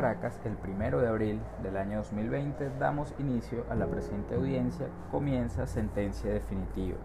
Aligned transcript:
Caracas, 0.00 0.40
el 0.46 0.56
primero 0.56 0.98
de 0.98 1.08
abril 1.08 1.40
del 1.62 1.76
año 1.76 1.98
2020, 1.98 2.70
damos 2.78 3.12
inicio 3.18 3.66
a 3.68 3.74
la 3.74 3.86
presente 3.86 4.34
audiencia. 4.34 4.86
Comienza 5.10 5.66
sentencia 5.66 6.32
definitiva. 6.32 6.96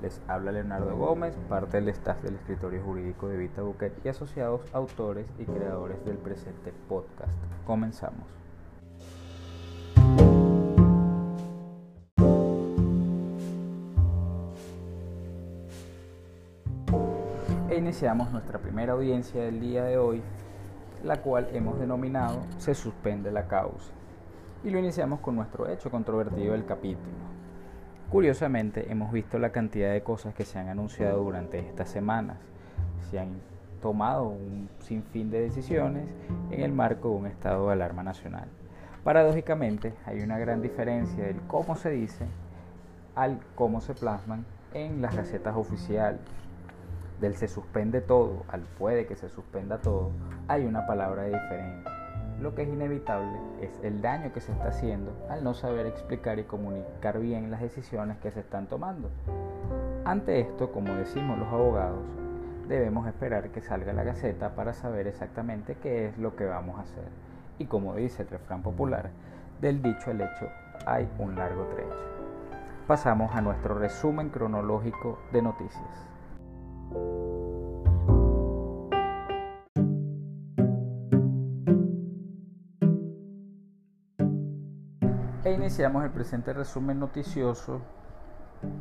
Les 0.00 0.18
habla 0.28 0.50
Leonardo 0.50 0.96
Gómez, 0.96 1.36
parte 1.50 1.76
del 1.76 1.90
staff 1.90 2.22
del 2.22 2.36
escritorio 2.36 2.82
jurídico 2.82 3.28
de 3.28 3.36
Vita 3.36 3.60
Buquet 3.60 3.92
y 4.02 4.08
asociados 4.08 4.62
autores 4.72 5.26
y 5.38 5.44
creadores 5.44 6.02
del 6.06 6.16
presente 6.16 6.72
podcast. 6.88 7.36
Comenzamos. 7.66 8.26
E 17.68 17.76
iniciamos 17.76 18.32
nuestra 18.32 18.58
primera 18.58 18.94
audiencia 18.94 19.42
del 19.42 19.60
día 19.60 19.84
de 19.84 19.98
hoy 19.98 20.22
la 21.02 21.20
cual 21.20 21.48
hemos 21.52 21.78
denominado 21.78 22.42
Se 22.58 22.74
suspende 22.74 23.32
la 23.32 23.46
causa. 23.46 23.92
Y 24.64 24.70
lo 24.70 24.78
iniciamos 24.78 25.20
con 25.20 25.34
nuestro 25.34 25.68
hecho 25.68 25.90
controvertido 25.90 26.52
del 26.52 26.64
capítulo. 26.64 27.10
Curiosamente, 28.10 28.90
hemos 28.92 29.10
visto 29.10 29.38
la 29.38 29.50
cantidad 29.50 29.92
de 29.92 30.02
cosas 30.02 30.34
que 30.34 30.44
se 30.44 30.58
han 30.58 30.68
anunciado 30.68 31.22
durante 31.22 31.58
estas 31.58 31.88
semanas. 31.88 32.36
Se 33.10 33.18
han 33.18 33.40
tomado 33.80 34.28
un 34.28 34.68
sinfín 34.80 35.30
de 35.30 35.40
decisiones 35.40 36.06
en 36.50 36.60
el 36.60 36.72
marco 36.72 37.08
de 37.08 37.14
un 37.16 37.26
estado 37.26 37.66
de 37.66 37.72
alarma 37.72 38.02
nacional. 38.02 38.46
Paradójicamente, 39.02 39.94
hay 40.06 40.20
una 40.20 40.38
gran 40.38 40.62
diferencia 40.62 41.24
del 41.24 41.40
cómo 41.48 41.74
se 41.74 41.90
dice 41.90 42.26
al 43.16 43.40
cómo 43.56 43.80
se 43.80 43.94
plasman 43.94 44.44
en 44.72 45.02
las 45.02 45.16
recetas 45.16 45.56
oficiales 45.56 46.20
del 47.22 47.36
se 47.36 47.46
suspende 47.46 48.00
todo 48.00 48.42
al 48.48 48.62
puede 48.62 49.06
que 49.06 49.14
se 49.14 49.28
suspenda 49.28 49.78
todo, 49.78 50.10
hay 50.48 50.66
una 50.66 50.86
palabra 50.86 51.22
de 51.22 51.28
diferencia. 51.28 51.92
Lo 52.40 52.56
que 52.56 52.62
es 52.62 52.68
inevitable 52.68 53.38
es 53.60 53.70
el 53.84 54.02
daño 54.02 54.32
que 54.32 54.40
se 54.40 54.50
está 54.50 54.68
haciendo 54.68 55.12
al 55.30 55.44
no 55.44 55.54
saber 55.54 55.86
explicar 55.86 56.40
y 56.40 56.42
comunicar 56.42 57.20
bien 57.20 57.52
las 57.52 57.60
decisiones 57.60 58.18
que 58.18 58.32
se 58.32 58.40
están 58.40 58.66
tomando. 58.66 59.08
Ante 60.04 60.40
esto, 60.40 60.72
como 60.72 60.94
decimos 60.94 61.38
los 61.38 61.46
abogados, 61.46 62.02
debemos 62.66 63.06
esperar 63.06 63.50
que 63.50 63.62
salga 63.62 63.92
la 63.92 64.02
gaceta 64.02 64.56
para 64.56 64.72
saber 64.72 65.06
exactamente 65.06 65.76
qué 65.80 66.08
es 66.08 66.18
lo 66.18 66.34
que 66.34 66.46
vamos 66.46 66.76
a 66.80 66.82
hacer. 66.82 67.04
Y 67.60 67.66
como 67.66 67.94
dice 67.94 68.22
el 68.22 68.30
refrán 68.30 68.62
popular, 68.62 69.10
del 69.60 69.80
dicho 69.80 70.10
al 70.10 70.22
hecho 70.22 70.48
hay 70.86 71.08
un 71.20 71.36
largo 71.36 71.66
trecho. 71.66 72.04
Pasamos 72.88 73.32
a 73.36 73.40
nuestro 73.40 73.78
resumen 73.78 74.30
cronológico 74.30 75.20
de 75.32 75.40
noticias. 75.40 76.11
E 85.44 85.52
iniciamos 85.52 86.04
el 86.04 86.10
presente 86.10 86.52
resumen 86.52 87.00
noticioso 87.00 87.80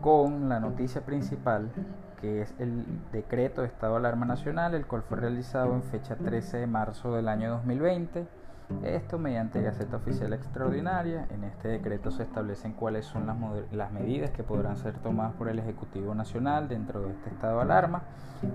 con 0.01 0.47
la 0.47 0.59
noticia 0.59 1.01
principal, 1.01 1.71
que 2.19 2.41
es 2.43 2.53
el 2.59 2.85
decreto 3.11 3.61
de 3.61 3.67
estado 3.67 3.93
de 3.93 3.99
alarma 3.99 4.25
nacional, 4.25 4.75
el 4.75 4.85
cual 4.85 5.01
fue 5.01 5.17
realizado 5.17 5.73
en 5.73 5.81
fecha 5.81 6.15
13 6.15 6.57
de 6.57 6.67
marzo 6.67 7.15
del 7.15 7.27
año 7.27 7.49
2020 7.49 8.40
esto 8.83 9.17
mediante 9.17 9.61
Gaceta 9.61 9.97
Oficial 9.97 10.33
Extraordinaria. 10.33 11.27
En 11.29 11.43
este 11.43 11.67
decreto 11.67 12.11
se 12.11 12.23
establecen 12.23 12.73
cuáles 12.73 13.05
son 13.05 13.27
las, 13.27 13.37
las, 13.71 13.91
medidas 13.91 14.31
que 14.31 14.43
podrán 14.43 14.77
ser 14.77 14.97
tomadas 14.99 15.33
por 15.33 15.49
el 15.49 15.59
Ejecutivo 15.59 16.15
Nacional 16.15 16.67
dentro 16.67 17.01
de 17.01 17.11
este 17.11 17.29
estado 17.29 17.57
de 17.57 17.61
alarma 17.63 18.03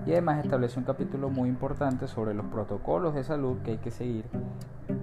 y 0.05 0.11
además 0.11 0.43
establece 0.43 0.79
un 0.79 0.85
capítulo 0.85 1.29
muy 1.29 1.49
importante 1.49 2.07
sobre 2.07 2.33
los 2.33 2.45
protocolos 2.47 3.13
de 3.13 3.23
salud 3.23 3.57
que 3.63 3.71
hay 3.71 3.77
que 3.77 3.91
seguir 3.91 4.25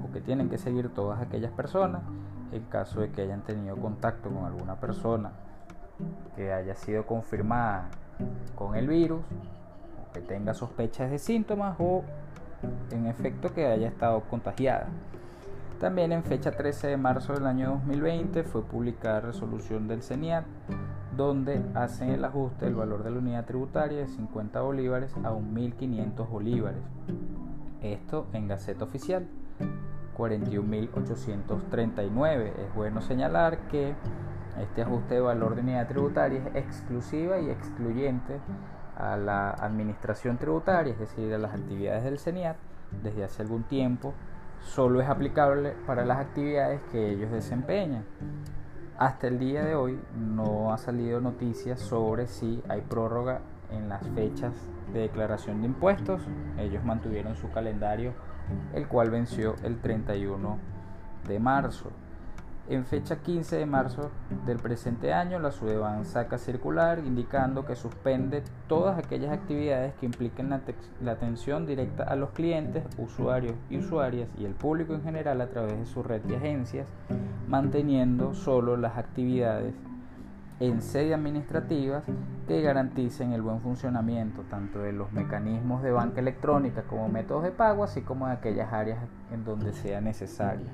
o 0.06 0.12
que 0.12 0.20
tienen 0.20 0.50
que 0.50 0.58
seguir 0.58 0.90
todas 0.90 1.20
aquellas 1.20 1.52
personas 1.52 2.02
en 2.52 2.62
caso 2.64 3.00
de 3.00 3.10
que 3.10 3.22
hayan 3.22 3.42
tenido 3.42 3.76
contacto 3.76 4.30
con 4.30 4.44
alguna 4.44 4.76
persona 4.76 5.32
que 6.36 6.52
haya 6.52 6.74
sido 6.74 7.06
confirmada 7.06 7.88
con 8.54 8.74
el 8.74 8.88
virus 8.88 9.22
o 10.02 10.12
que 10.12 10.20
tenga 10.20 10.54
sospechas 10.54 11.10
de 11.10 11.18
síntomas 11.18 11.76
o 11.78 12.04
en 12.90 13.06
efecto 13.06 13.52
que 13.52 13.66
haya 13.66 13.88
estado 13.88 14.20
contagiada. 14.30 14.88
También 15.80 16.12
en 16.12 16.22
fecha 16.22 16.52
13 16.52 16.88
de 16.88 16.96
marzo 16.96 17.34
del 17.34 17.46
año 17.46 17.70
2020 17.70 18.44
fue 18.44 18.62
publicada 18.62 19.20
resolución 19.20 19.88
del 19.88 20.02
CENIAT 20.02 20.44
donde 21.16 21.64
hacen 21.74 22.10
el 22.10 22.24
ajuste 22.24 22.64
del 22.64 22.74
valor 22.74 23.04
de 23.04 23.10
la 23.10 23.18
unidad 23.18 23.44
tributaria 23.44 23.98
de 23.98 24.08
50 24.08 24.60
bolívares 24.60 25.14
a 25.18 25.32
1.500 25.32 26.28
bolívares. 26.28 26.82
Esto 27.82 28.26
en 28.32 28.48
Gaceta 28.48 28.84
Oficial 28.84 29.28
41.839. 30.16 32.52
Es 32.58 32.74
bueno 32.74 33.00
señalar 33.00 33.68
que 33.68 33.94
este 34.60 34.82
ajuste 34.82 35.14
de 35.14 35.20
valor 35.20 35.54
de 35.54 35.60
unidad 35.62 35.86
tributaria 35.88 36.42
es 36.54 36.64
exclusiva 36.64 37.38
y 37.40 37.48
excluyente 37.50 38.40
a 38.96 39.16
la 39.16 39.50
administración 39.50 40.38
tributaria, 40.38 40.92
es 40.92 40.98
decir, 40.98 41.32
a 41.34 41.38
las 41.38 41.54
actividades 41.54 42.04
del 42.04 42.18
CENIAT, 42.18 42.56
desde 43.02 43.24
hace 43.24 43.42
algún 43.42 43.64
tiempo, 43.64 44.14
solo 44.60 45.00
es 45.00 45.08
aplicable 45.08 45.74
para 45.86 46.04
las 46.04 46.18
actividades 46.18 46.80
que 46.92 47.10
ellos 47.10 47.30
desempeñan. 47.30 48.04
Hasta 48.98 49.26
el 49.26 49.38
día 49.38 49.64
de 49.64 49.74
hoy 49.74 50.00
no 50.16 50.72
ha 50.72 50.78
salido 50.78 51.20
noticias 51.20 51.80
sobre 51.80 52.28
si 52.28 52.62
hay 52.68 52.80
prórroga 52.82 53.40
en 53.70 53.88
las 53.88 54.06
fechas 54.10 54.54
de 54.92 55.00
declaración 55.00 55.60
de 55.60 55.66
impuestos. 55.66 56.22
Ellos 56.58 56.84
mantuvieron 56.84 57.34
su 57.34 57.50
calendario, 57.50 58.12
el 58.72 58.86
cual 58.86 59.10
venció 59.10 59.56
el 59.64 59.80
31 59.80 60.58
de 61.26 61.40
marzo. 61.40 61.90
En 62.66 62.86
fecha 62.86 63.16
15 63.16 63.56
de 63.56 63.66
marzo 63.66 64.10
del 64.46 64.58
presente 64.58 65.12
año, 65.12 65.38
la 65.38 65.50
SUDEBAN 65.50 66.06
saca 66.06 66.38
circular 66.38 66.98
indicando 66.98 67.66
que 67.66 67.76
suspende 67.76 68.42
todas 68.68 68.96
aquellas 68.96 69.32
actividades 69.32 69.92
que 70.00 70.06
impliquen 70.06 70.48
la, 70.48 71.12
atención 71.12 71.66
directa 71.66 72.04
a 72.04 72.16
los 72.16 72.30
clientes, 72.30 72.82
usuarios 72.96 73.54
y 73.68 73.76
usuarias 73.76 74.30
y 74.38 74.46
el 74.46 74.54
público 74.54 74.94
en 74.94 75.02
general 75.02 75.42
a 75.42 75.48
través 75.48 75.78
de 75.78 75.84
su 75.84 76.02
red 76.02 76.22
de 76.22 76.36
agencias, 76.36 76.86
manteniendo 77.48 78.32
solo 78.32 78.78
las 78.78 78.96
actividades 78.96 79.74
en 80.60 80.82
sede 80.82 81.14
administrativas 81.14 82.04
que 82.46 82.62
garanticen 82.62 83.32
el 83.32 83.42
buen 83.42 83.60
funcionamiento 83.60 84.42
tanto 84.42 84.80
de 84.80 84.92
los 84.92 85.12
mecanismos 85.12 85.82
de 85.82 85.90
banca 85.90 86.20
electrónica 86.20 86.82
como 86.82 87.08
métodos 87.08 87.42
de 87.42 87.50
pago, 87.50 87.84
así 87.84 88.02
como 88.02 88.26
de 88.26 88.34
aquellas 88.34 88.72
áreas 88.72 88.98
en 89.32 89.44
donde 89.44 89.72
sea 89.72 90.00
necesaria. 90.00 90.68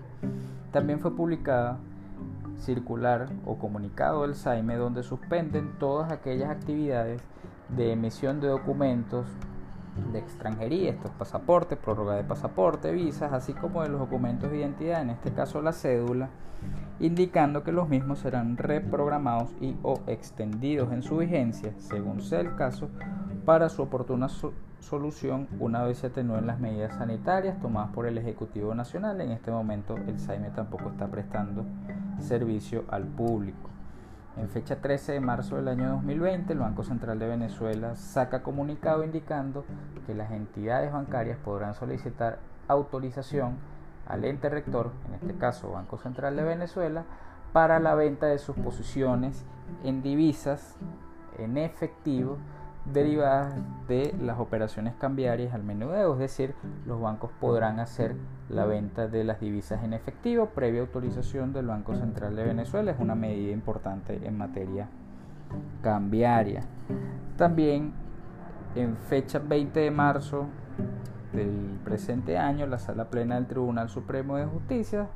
También 0.71 1.01
fue 1.01 1.17
publicada 1.17 1.79
circular 2.59 3.29
o 3.47 3.59
comunicado 3.59 4.23
del 4.23 4.35
SAIME 4.35 4.77
donde 4.77 5.03
suspenden 5.03 5.79
todas 5.79 6.13
aquellas 6.13 6.51
actividades 6.51 7.23
de 7.69 7.93
emisión 7.93 8.41
de 8.41 8.49
documentos 8.49 9.27
de 10.13 10.19
extranjería, 10.19 10.91
estos 10.91 11.11
pasaportes, 11.13 11.79
prórroga 11.79 12.15
de 12.15 12.25
pasaporte, 12.25 12.93
visas, 12.93 13.33
así 13.33 13.53
como 13.55 13.83
de 13.83 13.89
los 13.89 14.01
documentos 14.01 14.51
de 14.51 14.59
identidad, 14.59 15.03
en 15.03 15.11
este 15.11 15.33
caso 15.33 15.61
la 15.63 15.73
cédula, 15.73 16.29
indicando 17.01 17.65
que 17.65 17.73
los 17.73 17.89
mismos 17.89 18.21
serán 18.21 18.57
reprogramados 18.57 19.51
y 19.61 19.77
o 19.83 20.01
extendidos 20.07 20.93
en 20.93 21.03
su 21.03 21.17
vigencia, 21.17 21.73
según 21.79 22.21
sea 22.21 22.41
el 22.41 22.55
caso, 22.55 22.89
para 23.45 23.71
su 23.71 23.83
oportuna 23.83 24.29
solución 24.81 25.49
una 25.59 25.83
vez 25.83 25.99
se 25.99 26.09
atenúen 26.09 26.47
las 26.47 26.61
medidas 26.61 26.95
sanitarias 26.97 27.59
tomadas 27.59 27.91
por 27.93 28.07
el 28.07 28.19
Ejecutivo 28.19 28.75
Nacional. 28.75 29.21
En 29.21 29.31
este 29.31 29.51
momento 29.51 29.97
el 29.97 30.19
SAIME 30.19 30.51
tampoco 30.51 30.91
está 30.91 31.09
prestando 31.09 31.65
servicio 32.19 32.85
al 32.91 33.05
público. 33.05 33.71
En 34.37 34.49
fecha 34.49 34.77
13 34.81 35.13
de 35.13 35.21
marzo 35.21 35.57
del 35.57 35.69
año 35.69 35.89
2020, 35.91 36.53
el 36.53 36.61
Banco 36.61 36.85
Central 36.85 37.19
de 37.19 37.29
Venezuela 37.29 37.97
saca 37.97 38.43
comunicado 38.43 39.05
indicando 39.05 39.65
que 40.07 40.15
las 40.15 40.31
entidades 40.31 40.93
bancarias 40.93 41.39
podrán 41.39 41.75
solicitar 41.75 42.39
autorización 42.69 43.57
al 44.11 44.25
ente 44.25 44.49
rector, 44.49 44.91
en 45.09 45.15
este 45.15 45.35
caso 45.35 45.71
Banco 45.73 45.99
Central 45.99 46.37
de 46.37 46.43
Venezuela, 46.43 47.05
para 47.53 47.81
la 47.81 47.95
venta 47.95 48.27
de 48.27 48.39
sus 48.39 48.57
posiciones 48.57 49.45
en 49.85 50.03
divisas 50.03 50.77
en 51.39 51.57
efectivo 51.57 52.37
derivadas 52.85 53.55
de 53.89 54.15
las 54.21 54.39
operaciones 54.39 54.95
cambiarias 54.95 55.55
al 55.55 55.63
menudeo, 55.63 56.15
es 56.15 56.19
decir, 56.19 56.55
los 56.87 57.01
bancos 57.01 57.31
podrán 57.41 57.79
hacer 57.79 58.17
la 58.49 58.65
venta 58.65 59.07
de 59.07 59.23
las 59.23 59.41
divisas 59.41 59.85
en 59.85 59.93
efectivo 59.93 60.47
previa 60.47 60.81
autorización 60.81 61.53
del 61.53 61.67
Banco 61.67 61.95
Central 61.95 62.35
de 62.37 62.45
Venezuela, 62.45 62.91
es 62.91 62.99
una 62.99 63.15
medida 63.15 63.53
importante 63.53 64.27
en 64.27 64.37
materia 64.37 64.89
cambiaria. 65.83 66.65
También 67.37 67.93
en 68.75 68.97
fecha 68.97 69.39
20 69.39 69.81
de 69.81 69.91
marzo 69.91 70.47
del 71.33 71.79
presente 71.85 72.39
año, 72.39 72.67
la 72.67 72.79
Sala 72.79 73.11
Plena 73.11 73.37
del 73.37 73.47
Tribunal 73.47 73.89
Supremo 73.89 74.37
de 74.37 74.47
Justicia 74.47 75.09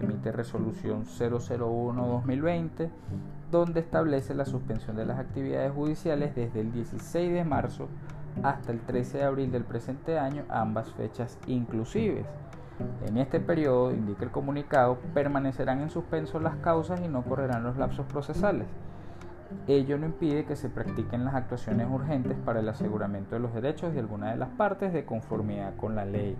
emite 0.00 0.32
resolución 0.32 1.04
001-2020 1.04 2.90
donde 3.50 3.80
establece 3.80 4.34
la 4.34 4.44
suspensión 4.44 4.96
de 4.96 5.06
las 5.06 5.18
actividades 5.18 5.72
judiciales 5.72 6.34
desde 6.34 6.60
el 6.60 6.72
16 6.72 7.32
de 7.32 7.44
marzo 7.44 7.88
hasta 8.42 8.72
el 8.72 8.80
13 8.80 9.18
de 9.18 9.24
abril 9.24 9.52
del 9.52 9.62
presente 9.64 10.18
año, 10.18 10.44
ambas 10.48 10.90
fechas 10.92 11.38
inclusives. 11.46 12.26
En 13.06 13.16
este 13.18 13.38
periodo, 13.38 13.92
indica 13.92 14.24
el 14.24 14.32
comunicado, 14.32 14.98
permanecerán 15.14 15.80
en 15.80 15.90
suspenso 15.90 16.40
las 16.40 16.56
causas 16.56 17.00
y 17.00 17.06
no 17.06 17.22
correrán 17.22 17.62
los 17.62 17.76
lapsos 17.76 18.06
procesales. 18.06 18.66
Ello 19.66 19.98
no 19.98 20.06
impide 20.06 20.44
que 20.44 20.56
se 20.56 20.68
practiquen 20.68 21.24
las 21.24 21.34
actuaciones 21.34 21.88
urgentes 21.90 22.36
para 22.44 22.60
el 22.60 22.68
aseguramiento 22.68 23.34
de 23.34 23.40
los 23.40 23.54
derechos 23.54 23.94
de 23.94 24.00
alguna 24.00 24.30
de 24.30 24.36
las 24.36 24.50
partes 24.50 24.92
de 24.92 25.04
conformidad 25.04 25.76
con 25.76 25.94
la 25.94 26.04
ley. 26.04 26.36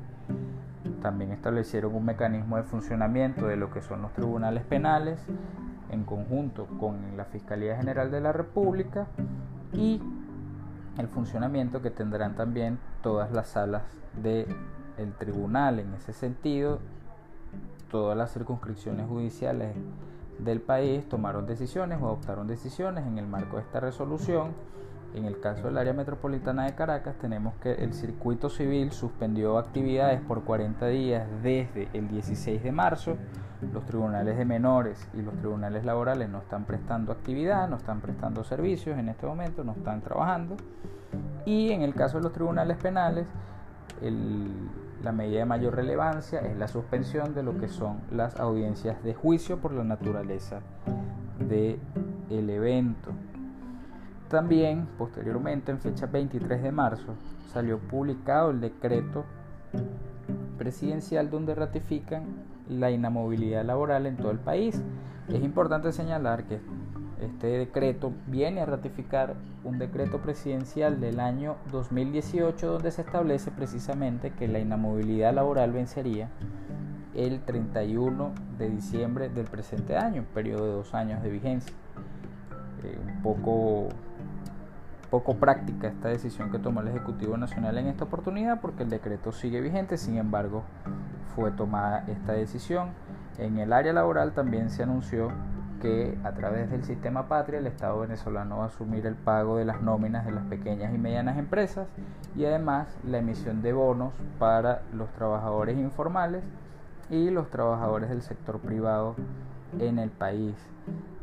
También 1.00 1.32
establecieron 1.32 1.94
un 1.94 2.04
mecanismo 2.04 2.56
de 2.56 2.62
funcionamiento 2.64 3.46
de 3.46 3.56
lo 3.56 3.70
que 3.70 3.82
son 3.82 4.02
los 4.02 4.12
tribunales 4.12 4.64
penales 4.64 5.20
en 5.90 6.04
conjunto 6.04 6.66
con 6.78 7.16
la 7.16 7.24
Fiscalía 7.24 7.76
General 7.76 8.10
de 8.10 8.20
la 8.20 8.32
República 8.32 9.06
y 9.72 10.00
el 10.98 11.08
funcionamiento 11.08 11.82
que 11.82 11.90
tendrán 11.90 12.34
también 12.36 12.78
todas 13.02 13.32
las 13.32 13.48
salas 13.48 13.82
del 14.22 14.46
tribunal. 15.18 15.78
En 15.78 15.94
ese 15.94 16.12
sentido, 16.12 16.78
todas 17.90 18.16
las 18.16 18.32
circunscripciones 18.32 19.06
judiciales 19.06 19.74
del 20.38 20.60
país 20.60 21.08
tomaron 21.08 21.46
decisiones 21.46 21.98
o 22.00 22.06
adoptaron 22.06 22.46
decisiones 22.46 23.06
en 23.06 23.18
el 23.18 23.26
marco 23.26 23.56
de 23.56 23.62
esta 23.62 23.80
resolución. 23.80 24.52
En 25.14 25.26
el 25.26 25.38
caso 25.38 25.68
del 25.68 25.78
área 25.78 25.92
metropolitana 25.92 26.64
de 26.64 26.74
Caracas 26.74 27.16
tenemos 27.20 27.54
que 27.62 27.72
el 27.72 27.94
circuito 27.94 28.50
civil 28.50 28.90
suspendió 28.90 29.58
actividades 29.58 30.20
por 30.20 30.42
40 30.42 30.88
días 30.88 31.28
desde 31.42 31.88
el 31.92 32.08
16 32.08 32.62
de 32.62 32.72
marzo. 32.72 33.16
Los 33.72 33.86
tribunales 33.86 34.36
de 34.36 34.44
menores 34.44 35.08
y 35.14 35.22
los 35.22 35.34
tribunales 35.36 35.84
laborales 35.84 36.28
no 36.28 36.38
están 36.38 36.64
prestando 36.64 37.12
actividad, 37.12 37.68
no 37.68 37.76
están 37.76 38.00
prestando 38.00 38.42
servicios 38.42 38.98
en 38.98 39.08
este 39.08 39.24
momento, 39.24 39.62
no 39.62 39.72
están 39.72 40.02
trabajando. 40.02 40.56
Y 41.46 41.70
en 41.70 41.82
el 41.82 41.94
caso 41.94 42.18
de 42.18 42.24
los 42.24 42.32
tribunales 42.32 42.76
penales, 42.76 43.26
el, 44.02 44.50
la 45.02 45.12
medida 45.12 45.40
de 45.40 45.44
mayor 45.44 45.74
relevancia 45.74 46.40
es 46.40 46.56
la 46.56 46.68
suspensión 46.68 47.34
de 47.34 47.42
lo 47.42 47.58
que 47.58 47.68
son 47.68 48.00
las 48.10 48.38
audiencias 48.40 49.02
de 49.02 49.14
juicio 49.14 49.58
por 49.58 49.72
la 49.72 49.84
naturaleza 49.84 50.60
del 51.38 51.78
el 52.30 52.50
evento. 52.50 53.10
También, 54.28 54.86
posteriormente, 54.98 55.70
en 55.70 55.78
fecha 55.78 56.06
23 56.06 56.62
de 56.62 56.72
marzo, 56.72 57.14
salió 57.52 57.78
publicado 57.78 58.50
el 58.50 58.60
decreto 58.60 59.24
presidencial 60.56 61.30
donde 61.30 61.54
ratifican 61.54 62.24
la 62.68 62.90
inamovilidad 62.90 63.64
laboral 63.64 64.06
en 64.06 64.16
todo 64.16 64.30
el 64.30 64.38
país. 64.38 64.82
Es 65.28 65.42
importante 65.42 65.92
señalar 65.92 66.44
que 66.44 66.60
este 67.24 67.46
decreto 67.46 68.12
viene 68.26 68.60
a 68.60 68.66
ratificar 68.66 69.34
un 69.64 69.78
decreto 69.78 70.18
presidencial 70.18 71.00
del 71.00 71.20
año 71.20 71.56
2018 71.72 72.72
donde 72.72 72.90
se 72.90 73.02
establece 73.02 73.50
precisamente 73.50 74.30
que 74.30 74.48
la 74.48 74.58
inamovilidad 74.58 75.34
laboral 75.34 75.72
vencería 75.72 76.28
el 77.14 77.40
31 77.40 78.32
de 78.58 78.70
diciembre 78.70 79.28
del 79.28 79.46
presente 79.46 79.96
año, 79.96 80.22
un 80.22 80.26
periodo 80.26 80.64
de 80.64 80.72
dos 80.72 80.94
años 80.94 81.22
de 81.22 81.30
vigencia. 81.30 81.74
Eh, 82.82 82.98
un 83.02 83.22
poco, 83.22 83.88
poco 85.10 85.36
práctica 85.36 85.88
esta 85.88 86.08
decisión 86.08 86.50
que 86.50 86.58
tomó 86.58 86.80
el 86.80 86.88
Ejecutivo 86.88 87.36
Nacional 87.36 87.78
en 87.78 87.86
esta 87.86 88.04
oportunidad 88.04 88.60
porque 88.60 88.82
el 88.82 88.90
decreto 88.90 89.32
sigue 89.32 89.60
vigente, 89.60 89.96
sin 89.96 90.18
embargo 90.18 90.64
fue 91.34 91.50
tomada 91.52 92.04
esta 92.08 92.32
decisión. 92.32 92.90
En 93.38 93.58
el 93.58 93.72
área 93.72 93.92
laboral 93.92 94.32
también 94.32 94.70
se 94.70 94.82
anunció 94.82 95.28
que 95.84 96.16
a 96.24 96.32
través 96.32 96.70
del 96.70 96.82
sistema 96.82 97.28
Patria 97.28 97.58
el 97.58 97.66
Estado 97.66 98.00
venezolano 98.00 98.56
va 98.56 98.64
a 98.64 98.66
asumir 98.68 99.04
el 99.04 99.16
pago 99.16 99.58
de 99.58 99.66
las 99.66 99.82
nóminas 99.82 100.24
de 100.24 100.32
las 100.32 100.46
pequeñas 100.46 100.94
y 100.94 100.96
medianas 100.96 101.36
empresas 101.36 101.88
y 102.34 102.46
además 102.46 102.88
la 103.06 103.18
emisión 103.18 103.60
de 103.60 103.74
bonos 103.74 104.14
para 104.38 104.80
los 104.94 105.10
trabajadores 105.10 105.76
informales 105.76 106.42
y 107.10 107.28
los 107.28 107.50
trabajadores 107.50 108.08
del 108.08 108.22
sector 108.22 108.60
privado 108.60 109.14
en 109.78 109.98
el 109.98 110.08
país. 110.08 110.54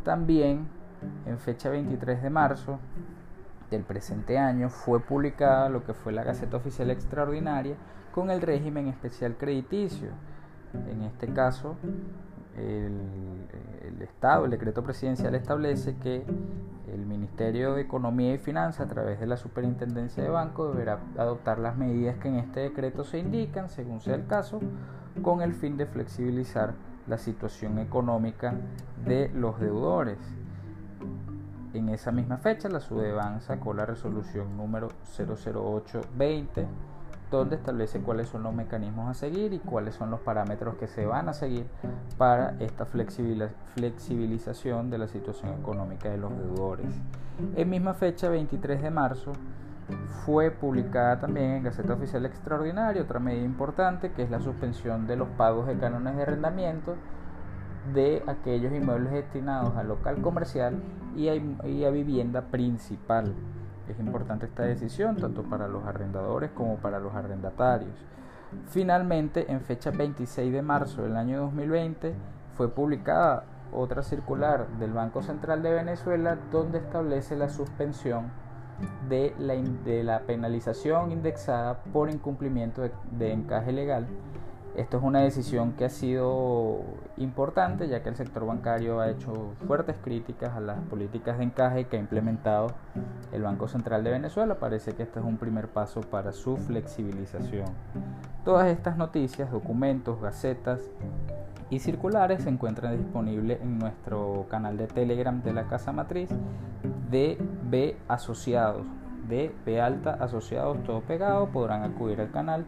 También 0.03 0.67
en 1.25 1.39
fecha 1.39 1.71
23 1.71 2.21
de 2.21 2.29
marzo 2.29 2.77
del 3.71 3.81
presente 3.81 4.37
año 4.37 4.69
fue 4.69 4.99
publicada 4.99 5.69
lo 5.69 5.83
que 5.83 5.95
fue 5.95 6.13
la 6.13 6.23
Gaceta 6.23 6.57
Oficial 6.57 6.91
Extraordinaria 6.91 7.77
con 8.13 8.29
el 8.29 8.43
régimen 8.43 8.89
especial 8.89 9.37
crediticio. 9.39 10.09
En 10.87 11.01
este 11.01 11.33
caso, 11.33 11.77
el, 12.57 14.01
Estado, 14.01 14.45
el 14.45 14.51
decreto 14.51 14.83
presidencial 14.83 15.35
establece 15.35 15.95
que 15.97 16.25
el 16.91 17.05
Ministerio 17.05 17.75
de 17.75 17.81
Economía 17.81 18.33
y 18.33 18.37
Finanzas, 18.37 18.87
a 18.87 18.89
través 18.89 19.19
de 19.19 19.27
la 19.27 19.37
Superintendencia 19.37 20.23
de 20.23 20.29
Banco, 20.29 20.71
deberá 20.71 20.99
adoptar 21.17 21.59
las 21.59 21.77
medidas 21.77 22.17
que 22.17 22.27
en 22.27 22.35
este 22.35 22.61
decreto 22.61 23.03
se 23.03 23.19
indican, 23.19 23.69
según 23.69 24.01
sea 24.01 24.15
el 24.15 24.25
caso, 24.25 24.59
con 25.21 25.41
el 25.41 25.53
fin 25.53 25.77
de 25.77 25.85
flexibilizar 25.85 26.73
la 27.07 27.17
situación 27.17 27.79
económica 27.79 28.55
de 29.05 29.29
los 29.29 29.59
deudores. 29.59 30.17
En 31.73 31.89
esa 31.89 32.11
misma 32.11 32.37
fecha, 32.37 32.69
la 32.69 32.79
SUDEBAN 32.79 33.41
sacó 33.41 33.73
la 33.73 33.85
resolución 33.85 34.57
número 34.57 34.89
00820 35.17 36.67
donde 37.37 37.55
establece 37.55 38.01
cuáles 38.01 38.27
son 38.27 38.43
los 38.43 38.53
mecanismos 38.53 39.09
a 39.09 39.13
seguir 39.13 39.53
y 39.53 39.59
cuáles 39.59 39.95
son 39.95 40.11
los 40.11 40.19
parámetros 40.19 40.75
que 40.75 40.87
se 40.87 41.05
van 41.05 41.29
a 41.29 41.33
seguir 41.33 41.65
para 42.17 42.55
esta 42.59 42.85
flexibilización 42.85 44.89
de 44.89 44.97
la 44.97 45.07
situación 45.07 45.53
económica 45.59 46.09
de 46.09 46.17
los 46.17 46.37
deudores. 46.37 46.87
En 47.55 47.69
misma 47.69 47.93
fecha, 47.93 48.29
23 48.29 48.81
de 48.81 48.91
marzo, 48.91 49.31
fue 50.25 50.51
publicada 50.51 51.19
también 51.19 51.51
en 51.51 51.63
Gaceta 51.63 51.93
Oficial 51.93 52.25
Extraordinaria 52.25 53.01
otra 53.01 53.19
medida 53.19 53.43
importante 53.43 54.11
que 54.11 54.23
es 54.23 54.29
la 54.29 54.39
suspensión 54.39 55.07
de 55.07 55.15
los 55.15 55.27
pagos 55.29 55.67
de 55.67 55.77
cánones 55.77 56.15
de 56.15 56.23
arrendamiento 56.23 56.95
de 57.93 58.23
aquellos 58.27 58.71
inmuebles 58.71 59.11
destinados 59.11 59.75
a 59.75 59.83
local 59.83 60.21
comercial 60.21 60.81
y 61.15 61.29
a 61.29 61.89
vivienda 61.89 62.43
principal. 62.43 63.33
Es 63.91 63.99
importante 63.99 64.45
esta 64.45 64.63
decisión 64.63 65.17
tanto 65.17 65.43
para 65.43 65.67
los 65.67 65.83
arrendadores 65.85 66.51
como 66.51 66.77
para 66.77 66.97
los 66.99 67.13
arrendatarios. 67.13 67.93
Finalmente, 68.69 69.51
en 69.51 69.59
fecha 69.59 69.91
26 69.91 70.53
de 70.53 70.61
marzo 70.61 71.03
del 71.03 71.17
año 71.17 71.41
2020, 71.41 72.13
fue 72.55 72.69
publicada 72.69 73.43
otra 73.73 74.01
circular 74.01 74.67
del 74.79 74.93
Banco 74.93 75.21
Central 75.21 75.61
de 75.61 75.73
Venezuela 75.73 76.37
donde 76.51 76.77
establece 76.77 77.35
la 77.35 77.49
suspensión 77.49 78.31
de 79.09 79.33
la, 79.37 79.55
de 79.55 80.03
la 80.03 80.21
penalización 80.21 81.11
indexada 81.11 81.83
por 81.91 82.09
incumplimiento 82.09 82.83
de 83.11 83.33
encaje 83.33 83.73
legal 83.73 84.07
esto 84.75 84.97
es 84.97 85.03
una 85.03 85.19
decisión 85.19 85.73
que 85.73 85.85
ha 85.85 85.89
sido 85.89 86.81
importante 87.17 87.87
ya 87.87 88.01
que 88.03 88.09
el 88.09 88.15
sector 88.15 88.45
bancario 88.45 88.99
ha 88.99 89.09
hecho 89.09 89.53
fuertes 89.67 89.97
críticas 90.01 90.55
a 90.55 90.61
las 90.61 90.79
políticas 90.81 91.37
de 91.37 91.43
encaje 91.43 91.85
que 91.85 91.97
ha 91.97 91.99
implementado 91.99 92.67
el 93.31 93.43
Banco 93.43 93.67
Central 93.67 94.03
de 94.03 94.11
Venezuela. 94.11 94.55
Parece 94.55 94.93
que 94.93 95.03
este 95.03 95.19
es 95.19 95.25
un 95.25 95.37
primer 95.37 95.67
paso 95.67 96.01
para 96.01 96.31
su 96.31 96.57
flexibilización. 96.57 97.67
Todas 98.45 98.67
estas 98.67 98.97
noticias, 98.97 99.51
documentos, 99.51 100.21
gacetas 100.21 100.81
y 101.69 101.79
circulares 101.79 102.43
se 102.43 102.49
encuentran 102.49 102.97
disponibles 102.97 103.61
en 103.61 103.77
nuestro 103.77 104.45
canal 104.49 104.77
de 104.77 104.87
Telegram 104.87 105.41
de 105.41 105.53
la 105.53 105.63
Casa 105.67 105.91
Matriz 105.91 106.29
de 107.09 107.37
B 107.69 107.97
Asociados. 108.07 108.85
De 109.27 109.53
B 109.65 109.79
Alta 109.79 110.11
Asociados, 110.13 110.83
todo 110.83 111.01
pegado. 111.01 111.47
Podrán 111.47 111.83
acudir 111.83 112.19
al 112.19 112.31
canal 112.31 112.65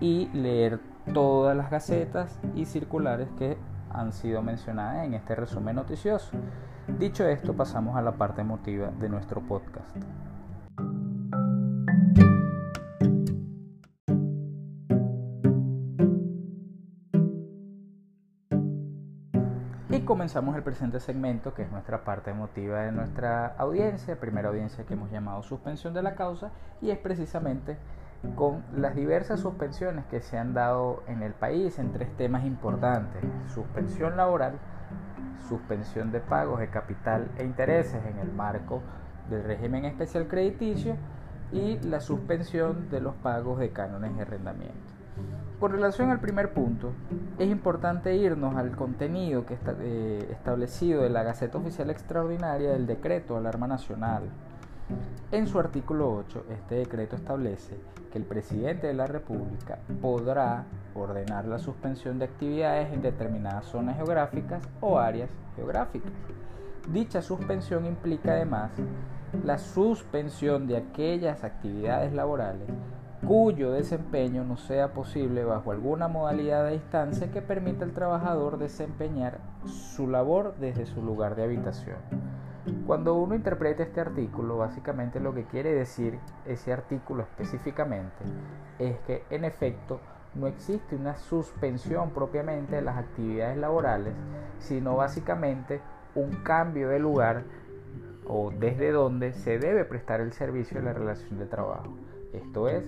y 0.00 0.28
leer 0.32 0.80
todas 1.12 1.56
las 1.56 1.70
gacetas 1.70 2.38
y 2.54 2.64
circulares 2.64 3.28
que 3.38 3.58
han 3.90 4.12
sido 4.12 4.42
mencionadas 4.42 5.04
en 5.04 5.14
este 5.14 5.34
resumen 5.34 5.76
noticioso. 5.76 6.30
Dicho 6.98 7.26
esto, 7.26 7.54
pasamos 7.54 7.96
a 7.96 8.02
la 8.02 8.12
parte 8.12 8.40
emotiva 8.40 8.90
de 8.98 9.08
nuestro 9.08 9.40
podcast. 9.40 9.96
Y 19.90 20.00
comenzamos 20.00 20.56
el 20.56 20.62
presente 20.62 21.00
segmento, 21.00 21.52
que 21.52 21.62
es 21.62 21.70
nuestra 21.70 22.02
parte 22.02 22.30
emotiva 22.30 22.80
de 22.80 22.92
nuestra 22.92 23.54
audiencia, 23.58 24.18
primera 24.18 24.48
audiencia 24.48 24.84
que 24.84 24.94
hemos 24.94 25.10
llamado 25.10 25.42
suspensión 25.42 25.92
de 25.92 26.02
la 26.02 26.14
causa, 26.14 26.50
y 26.80 26.90
es 26.90 26.98
precisamente 26.98 27.76
con 28.36 28.62
las 28.76 28.94
diversas 28.94 29.40
suspensiones 29.40 30.04
que 30.06 30.20
se 30.20 30.38
han 30.38 30.54
dado 30.54 31.02
en 31.06 31.22
el 31.22 31.32
país 31.32 31.78
en 31.78 31.92
tres 31.92 32.16
temas 32.16 32.44
importantes. 32.44 33.22
Suspensión 33.52 34.16
laboral, 34.16 34.54
suspensión 35.48 36.12
de 36.12 36.20
pagos 36.20 36.60
de 36.60 36.68
capital 36.68 37.28
e 37.38 37.44
intereses 37.44 38.00
en 38.06 38.18
el 38.18 38.32
marco 38.32 38.80
del 39.28 39.44
régimen 39.44 39.84
especial 39.84 40.28
crediticio 40.28 40.96
y 41.52 41.78
la 41.80 42.00
suspensión 42.00 42.88
de 42.90 43.00
los 43.00 43.14
pagos 43.16 43.58
de 43.58 43.70
cánones 43.70 44.16
de 44.16 44.22
arrendamiento. 44.22 44.92
Con 45.60 45.72
relación 45.72 46.10
al 46.10 46.18
primer 46.18 46.52
punto, 46.54 46.92
es 47.38 47.48
importante 47.48 48.16
irnos 48.16 48.56
al 48.56 48.74
contenido 48.74 49.46
que 49.46 49.54
está 49.54 49.74
eh, 49.78 50.26
establecido 50.30 51.02
de 51.02 51.10
la 51.10 51.22
Gaceta 51.22 51.58
Oficial 51.58 51.90
Extraordinaria 51.90 52.70
del 52.72 52.86
Decreto 52.86 53.34
de 53.34 53.40
Alarma 53.40 53.68
Nacional 53.68 54.24
En 55.30 55.46
su 55.46 55.58
artículo 55.58 56.14
8, 56.14 56.44
este 56.50 56.74
decreto 56.74 57.16
establece 57.16 57.78
que 58.12 58.18
el 58.18 58.24
presidente 58.24 58.86
de 58.86 58.94
la 58.94 59.06
República 59.06 59.78
podrá 60.02 60.66
ordenar 60.94 61.46
la 61.46 61.58
suspensión 61.58 62.18
de 62.18 62.26
actividades 62.26 62.92
en 62.92 63.00
determinadas 63.00 63.64
zonas 63.66 63.96
geográficas 63.96 64.62
o 64.80 64.98
áreas 64.98 65.30
geográficas. 65.56 66.12
Dicha 66.92 67.22
suspensión 67.22 67.86
implica 67.86 68.32
además 68.32 68.72
la 69.44 69.56
suspensión 69.56 70.66
de 70.66 70.76
aquellas 70.76 71.44
actividades 71.44 72.12
laborales 72.12 72.68
cuyo 73.26 73.70
desempeño 73.70 74.44
no 74.44 74.56
sea 74.56 74.92
posible 74.92 75.44
bajo 75.44 75.70
alguna 75.70 76.08
modalidad 76.08 76.64
de 76.64 76.72
distancia 76.72 77.30
que 77.30 77.40
permita 77.40 77.84
al 77.84 77.92
trabajador 77.92 78.58
desempeñar 78.58 79.38
su 79.64 80.08
labor 80.08 80.56
desde 80.58 80.86
su 80.86 81.02
lugar 81.02 81.36
de 81.36 81.44
habitación. 81.44 81.98
Cuando 82.86 83.14
uno 83.14 83.34
interpreta 83.34 83.82
este 83.82 84.00
artículo, 84.00 84.58
básicamente 84.58 85.18
lo 85.18 85.34
que 85.34 85.44
quiere 85.44 85.72
decir 85.74 86.18
ese 86.46 86.72
artículo 86.72 87.22
específicamente 87.22 88.24
es 88.78 88.98
que 89.00 89.24
en 89.30 89.44
efecto 89.44 90.00
no 90.34 90.46
existe 90.46 90.94
una 90.94 91.16
suspensión 91.16 92.10
propiamente 92.10 92.76
de 92.76 92.82
las 92.82 92.96
actividades 92.96 93.56
laborales, 93.58 94.14
sino 94.60 94.96
básicamente 94.96 95.80
un 96.14 96.30
cambio 96.44 96.88
de 96.88 97.00
lugar 97.00 97.42
o 98.28 98.52
desde 98.52 98.92
donde 98.92 99.32
se 99.32 99.58
debe 99.58 99.84
prestar 99.84 100.20
el 100.20 100.32
servicio 100.32 100.78
de 100.78 100.84
la 100.84 100.92
relación 100.92 101.38
de 101.38 101.46
trabajo. 101.46 101.96
Esto 102.32 102.68
es, 102.68 102.84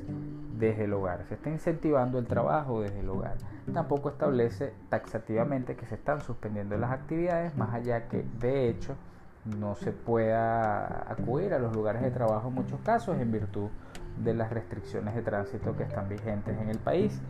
desde 0.57 0.85
el 0.85 0.93
hogar. 0.93 1.25
Se 1.29 1.35
está 1.35 1.51
incentivando 1.51 2.19
el 2.19 2.27
trabajo 2.27 2.81
desde 2.81 3.01
el 3.01 3.11
hogar. 3.11 3.37
Tampoco 3.73 4.09
establece 4.09 4.73
taxativamente 4.89 5.75
que 5.75 5.85
se 5.87 5.97
están 5.97 6.21
suspendiendo 6.21 6.77
las 6.79 6.93
actividades, 6.93 7.57
más 7.57 7.75
allá 7.75 8.09
que 8.09 8.25
de 8.39 8.69
hecho 8.69 8.97
no 9.45 9.75
se 9.75 9.93
pueda 9.93 11.11
acudir 11.11 11.53
a 11.53 11.59
los 11.59 11.75
lugares 11.75 12.03
de 12.03 12.11
trabajo 12.11 12.49
en 12.49 12.55
muchos 12.55 12.81
casos 12.81 13.21
en 13.21 13.31
virtud 13.31 13.69
de 14.23 14.33
las 14.33 14.51
restricciones 14.51 15.15
de 15.15 15.23
tránsito 15.23 15.77
que 15.77 15.83
están 15.83 16.09
vigentes 16.09 16.57
en 16.61 16.69
el 16.69 16.79
país. 16.79 17.21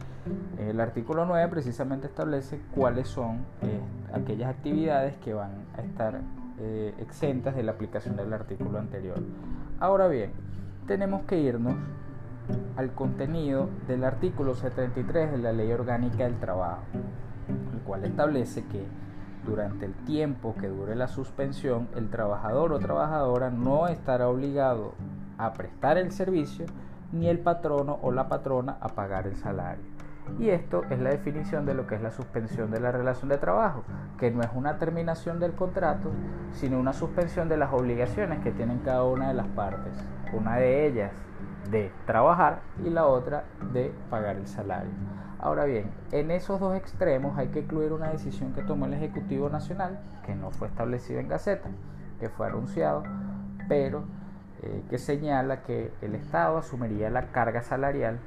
El 0.59 0.81
artículo 0.81 1.25
9 1.25 1.49
precisamente 1.49 2.07
establece 2.07 2.61
cuáles 2.75 3.09
son 3.09 3.39
eh, 3.63 3.81
aquellas 4.13 4.51
actividades 4.51 5.17
que 5.19 5.35
van 5.35 5.51
a 5.77 5.83
estar 5.83 6.21
eh, 6.61 6.95
exentas 6.99 7.57
de 7.57 7.63
la 7.63 7.73
aplicación 7.73 8.17
del 8.17 8.33
artículo 8.33 8.79
anterior. 8.79 9.19
Ahora 9.81 10.09
bien, 10.09 10.33
tenemos 10.87 11.23
que 11.23 11.39
irnos 11.41 11.75
al 12.77 12.93
contenido 12.93 13.71
del 13.89 14.05
artículo 14.05 14.55
73 14.55 15.33
de 15.33 15.39
la 15.39 15.53
Ley 15.53 15.73
Orgánica 15.73 16.25
del 16.25 16.39
Trabajo, 16.39 16.83
el 17.73 17.81
cual 17.81 18.05
establece 18.05 18.65
que 18.67 18.85
durante 19.47 19.87
el 19.87 19.95
tiempo 20.05 20.55
que 20.61 20.69
dure 20.69 20.95
la 20.95 21.09
suspensión, 21.09 21.89
el 21.95 22.11
trabajador 22.11 22.73
o 22.73 22.79
trabajadora 22.79 23.51
no 23.51 23.89
estará 23.89 24.29
obligado 24.29 24.95
a 25.39 25.53
prestar 25.53 25.99
el 25.99 26.13
servicio 26.13 26.67
ni 27.13 27.29
el 27.29 27.39
patrono 27.39 27.99
o 28.03 28.11
la 28.13 28.29
patrona 28.29 28.77
a 28.81 28.89
pagar 28.89 29.27
el 29.27 29.37
salario. 29.37 29.85
Y 30.39 30.49
esto 30.49 30.83
es 30.91 30.99
la 30.99 31.11
definición 31.11 31.67
de 31.67 31.75
lo 31.75 31.87
que 31.87 31.97
es 31.97 32.03
la 32.03 32.11
suspensión 32.11 32.71
de 32.71 32.81
la 32.81 32.91
relación 32.91 33.29
de 33.29 33.39
trabajo, 33.39 33.85
que 34.19 34.31
no 34.31 34.43
es 34.43 34.49
una 34.55 34.79
terminación 34.79 35.39
del 35.39 35.53
contrato, 35.53 36.11
sino 36.53 36.79
una 36.79 36.93
suspensión 36.93 37.49
de 37.49 37.59
las 37.59 37.73
obligaciones 37.73 38.41
que 38.43 38.51
tienen 38.51 38.79
cada 38.79 39.05
una 39.05 39.29
de 39.29 39.35
las 39.35 39.47
partes. 39.49 39.93
Una 40.33 40.57
de 40.57 40.87
ellas 40.87 41.13
de 41.71 41.93
trabajar 42.07 42.61
y 42.85 42.91
la 42.91 43.07
otra 43.07 43.45
de 43.73 43.93
pagar 44.11 44.37
el 44.37 44.47
salario. 44.47 44.91
Ahora 45.39 45.65
bien, 45.65 45.91
en 46.13 46.31
esos 46.31 46.61
dos 46.61 46.77
extremos 46.77 47.37
hay 47.37 47.49
que 47.49 47.61
incluir 47.61 47.93
una 47.93 48.11
decisión 48.11 48.53
que 48.53 48.63
tomó 48.63 48.87
el 48.87 48.95
Ejecutivo 48.95 49.51
Nacional, 49.51 49.99
que 50.25 50.35
no 50.35 50.51
fue 50.51 50.69
establecida 50.69 51.21
en 51.21 51.29
Gaceta, 51.29 51.69
que 52.21 52.29
fue 52.29 52.47
anunciado, 52.47 53.03
pero 53.69 54.05
eh, 54.63 54.83
que 54.89 54.99
señala 54.99 55.63
que 55.63 55.93
el 56.01 56.15
Estado 56.15 56.57
asumiría 56.57 57.11
la 57.11 57.33
carga 57.33 57.63
salarial 57.63 58.19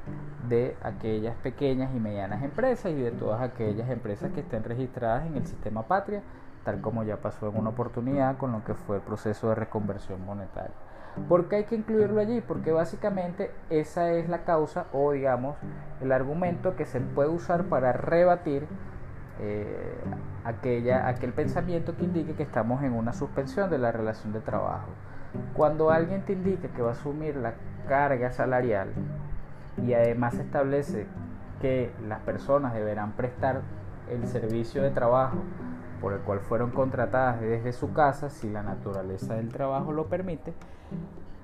de 0.47 0.75
aquellas 0.83 1.35
pequeñas 1.37 1.95
y 1.95 1.99
medianas 1.99 2.43
empresas 2.43 2.91
y 2.91 2.95
de 2.95 3.11
todas 3.11 3.41
aquellas 3.41 3.89
empresas 3.89 4.31
que 4.33 4.41
estén 4.41 4.63
registradas 4.63 5.25
en 5.25 5.37
el 5.37 5.47
sistema 5.47 5.87
patria, 5.87 6.21
tal 6.63 6.81
como 6.81 7.03
ya 7.03 7.17
pasó 7.17 7.49
en 7.49 7.57
una 7.57 7.69
oportunidad 7.69 8.37
con 8.37 8.51
lo 8.51 8.63
que 8.63 8.73
fue 8.73 8.97
el 8.97 9.01
proceso 9.01 9.49
de 9.49 9.55
reconversión 9.55 10.23
monetaria. 10.25 10.75
¿Por 11.27 11.49
qué 11.49 11.57
hay 11.57 11.63
que 11.65 11.75
incluirlo 11.75 12.21
allí? 12.21 12.41
Porque 12.41 12.71
básicamente 12.71 13.51
esa 13.69 14.11
es 14.11 14.29
la 14.29 14.43
causa 14.43 14.85
o 14.93 15.11
digamos 15.11 15.57
el 16.01 16.11
argumento 16.11 16.75
que 16.75 16.85
se 16.85 17.01
puede 17.01 17.29
usar 17.29 17.65
para 17.65 17.91
rebatir 17.91 18.67
eh, 19.39 19.95
aquella, 20.45 21.07
aquel 21.07 21.33
pensamiento 21.33 21.95
que 21.95 22.05
indique 22.05 22.33
que 22.33 22.43
estamos 22.43 22.83
en 22.83 22.93
una 22.93 23.13
suspensión 23.13 23.69
de 23.69 23.77
la 23.77 23.91
relación 23.91 24.31
de 24.33 24.39
trabajo. 24.39 24.89
Cuando 25.53 25.91
alguien 25.91 26.23
te 26.23 26.33
indica 26.33 26.69
que 26.69 26.81
va 26.81 26.89
a 26.89 26.93
asumir 26.93 27.35
la 27.35 27.53
carga 27.87 28.31
salarial 28.31 28.89
y 29.85 29.93
además 29.93 30.35
establece 30.35 31.07
que 31.61 31.91
las 32.07 32.19
personas 32.21 32.73
deberán 32.73 33.11
prestar 33.13 33.61
el 34.09 34.27
servicio 34.27 34.81
de 34.81 34.91
trabajo 34.91 35.37
por 36.01 36.13
el 36.13 36.19
cual 36.19 36.39
fueron 36.39 36.71
contratadas 36.71 37.41
desde 37.41 37.73
su 37.73 37.93
casa, 37.93 38.29
si 38.29 38.49
la 38.49 38.63
naturaleza 38.63 39.35
del 39.35 39.49
trabajo 39.49 39.91
lo 39.91 40.07
permite, 40.07 40.53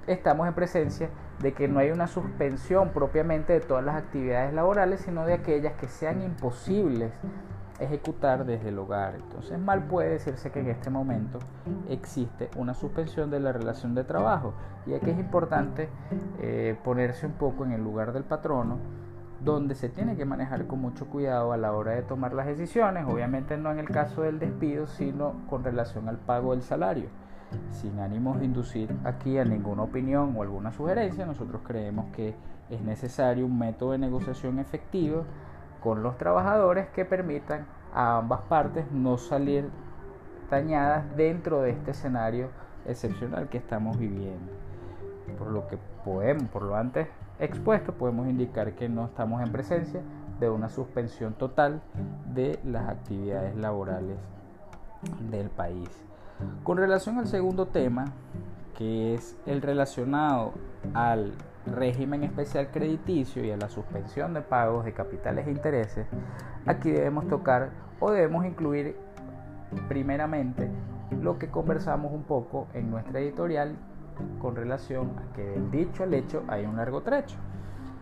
estamos 0.07 0.48
en 0.48 0.53
presencia 0.53 1.10
de 1.39 1.53
que 1.53 1.67
no 1.67 1.79
hay 1.79 1.91
una 1.91 2.07
suspensión 2.07 2.89
propiamente 2.89 3.53
de 3.53 3.60
todas 3.60 3.83
las 3.83 3.95
actividades 3.95 4.53
laborales, 4.53 5.01
sino 5.01 5.25
de 5.25 5.33
aquellas 5.33 5.74
que 5.74 5.88
sean 5.88 6.22
imposibles 6.22 7.12
ejecutar 7.79 8.45
desde 8.45 8.69
el 8.69 8.79
hogar. 8.79 9.15
Entonces 9.15 9.60
mal 9.60 9.83
puede 9.83 10.10
decirse 10.10 10.51
que 10.51 10.60
en 10.60 10.69
este 10.69 10.89
momento 10.89 11.39
existe 11.89 12.50
una 12.55 12.74
suspensión 12.74 13.29
de 13.29 13.39
la 13.39 13.51
relación 13.51 13.95
de 13.95 14.03
trabajo. 14.03 14.53
Y 14.86 14.93
aquí 14.93 15.10
es 15.10 15.19
importante 15.19 15.89
eh, 16.39 16.77
ponerse 16.83 17.25
un 17.25 17.33
poco 17.33 17.65
en 17.65 17.72
el 17.72 17.83
lugar 17.83 18.13
del 18.13 18.24
patrono 18.24 18.77
donde 19.43 19.75
se 19.75 19.89
tiene 19.89 20.15
que 20.15 20.25
manejar 20.25 20.67
con 20.67 20.79
mucho 20.79 21.07
cuidado 21.07 21.51
a 21.51 21.57
la 21.57 21.73
hora 21.73 21.91
de 21.91 22.01
tomar 22.01 22.33
las 22.33 22.45
decisiones, 22.45 23.05
obviamente 23.07 23.57
no 23.57 23.71
en 23.71 23.79
el 23.79 23.89
caso 23.89 24.21
del 24.21 24.39
despido, 24.39 24.88
sino 24.88 25.33
con 25.50 25.63
relación 25.63 26.07
al 26.07 26.17
pago 26.17 26.51
del 26.51 26.62
salario. 26.62 27.09
Sin 27.71 28.00
ánimos 28.00 28.39
de 28.39 28.45
inducir 28.45 28.95
aquí 29.03 29.38
a 29.38 29.45
ninguna 29.45 29.83
opinión 29.83 30.33
o 30.35 30.41
alguna 30.41 30.71
sugerencia, 30.71 31.25
nosotros 31.25 31.62
creemos 31.65 32.05
que 32.13 32.35
es 32.69 32.81
necesario 32.81 33.45
un 33.45 33.59
método 33.59 33.91
de 33.91 33.97
negociación 33.97 34.59
efectivo 34.59 35.25
con 35.81 36.01
los 36.01 36.17
trabajadores 36.17 36.88
que 36.89 37.03
permitan 37.03 37.65
a 37.93 38.17
ambas 38.17 38.41
partes 38.41 38.89
no 38.91 39.17
salir 39.17 39.69
dañadas 40.50 41.15
dentro 41.15 41.62
de 41.62 41.71
este 41.71 41.91
escenario 41.91 42.50
excepcional 42.85 43.50
que 43.50 43.57
estamos 43.57 44.00
viviendo. 44.00 44.62
Por 45.37 45.51
lo 45.51 45.67
que 45.67 45.77
podemos, 46.03 46.43
por 46.49 46.63
lo 46.63 46.75
antes 46.75 47.07
expuesto, 47.39 47.93
podemos 47.93 48.27
indicar 48.27 48.73
que 48.73 48.89
no 48.89 49.05
estamos 49.05 49.41
en 49.41 49.51
presencia 49.51 50.01
de 50.39 50.49
una 50.49 50.69
suspensión 50.69 51.33
total 51.33 51.81
de 52.33 52.59
las 52.65 52.89
actividades 52.89 53.55
laborales 53.55 54.17
del 55.29 55.49
país. 55.49 55.89
Con 56.63 56.77
relación 56.77 57.17
al 57.17 57.27
segundo 57.27 57.67
tema, 57.67 58.05
que 58.77 59.13
es 59.13 59.37
el 59.45 59.61
relacionado 59.61 60.53
al 60.93 61.33
régimen 61.65 62.23
especial 62.23 62.69
crediticio 62.71 63.43
y 63.45 63.51
a 63.51 63.57
la 63.57 63.69
suspensión 63.69 64.33
de 64.33 64.41
pagos 64.41 64.85
de 64.85 64.93
capitales 64.93 65.47
e 65.47 65.51
intereses, 65.51 66.07
aquí 66.65 66.91
debemos 66.91 67.27
tocar 67.27 67.69
o 67.99 68.11
debemos 68.11 68.45
incluir 68.45 68.97
primeramente 69.87 70.69
lo 71.21 71.37
que 71.37 71.49
conversamos 71.49 72.11
un 72.11 72.23
poco 72.23 72.67
en 72.73 72.89
nuestra 72.89 73.19
editorial 73.19 73.75
con 74.39 74.55
relación 74.55 75.12
a 75.17 75.34
que 75.34 75.43
del 75.43 75.72
dicho 75.72 76.03
al 76.03 76.13
hecho 76.13 76.43
hay 76.48 76.65
un 76.65 76.77
largo 76.77 77.01
trecho. 77.01 77.38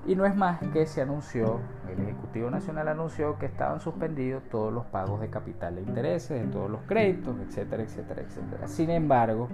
Y 0.08 0.15
no 0.15 0.25
es 0.25 0.36
más 0.36 0.60
que 0.74 0.88
se 0.88 1.01
anunció, 1.01 1.60
el 1.88 2.01
Ejecutivo 2.01 2.50
Nacional 2.50 2.88
anunció 2.88 3.38
que 3.38 3.46
estaban 3.46 3.80
suspendidos 3.80 4.41
todos 4.50 4.74
los 4.74 4.86
pagos 4.86 5.22
de 5.22 5.30
capital 5.30 5.77
e 5.77 5.82
intereses, 5.82 6.41
de 6.41 6.48
todos 6.48 6.72
los 6.72 6.82
créditos, 6.88 7.36
etcétera, 7.39 7.84
etcétera, 7.84 8.22
etcétera. 8.22 8.68
Sin 8.68 8.89
embargo, 8.89 9.48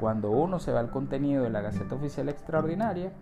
cuando 0.00 0.30
uno 0.30 0.58
se 0.58 0.72
va 0.72 0.80
al 0.80 0.90
contenido 0.90 1.44
de 1.44 1.50
la 1.50 1.60
Gaceta 1.60 1.94
Oficial 1.94 2.28
Extraordinaria, 2.28 3.12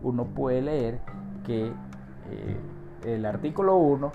uno 0.00 0.24
puede 0.24 0.62
leer 0.62 1.00
que 1.44 1.66
eh, 1.66 2.56
el 3.04 3.26
artículo 3.26 3.76
1 3.76 4.10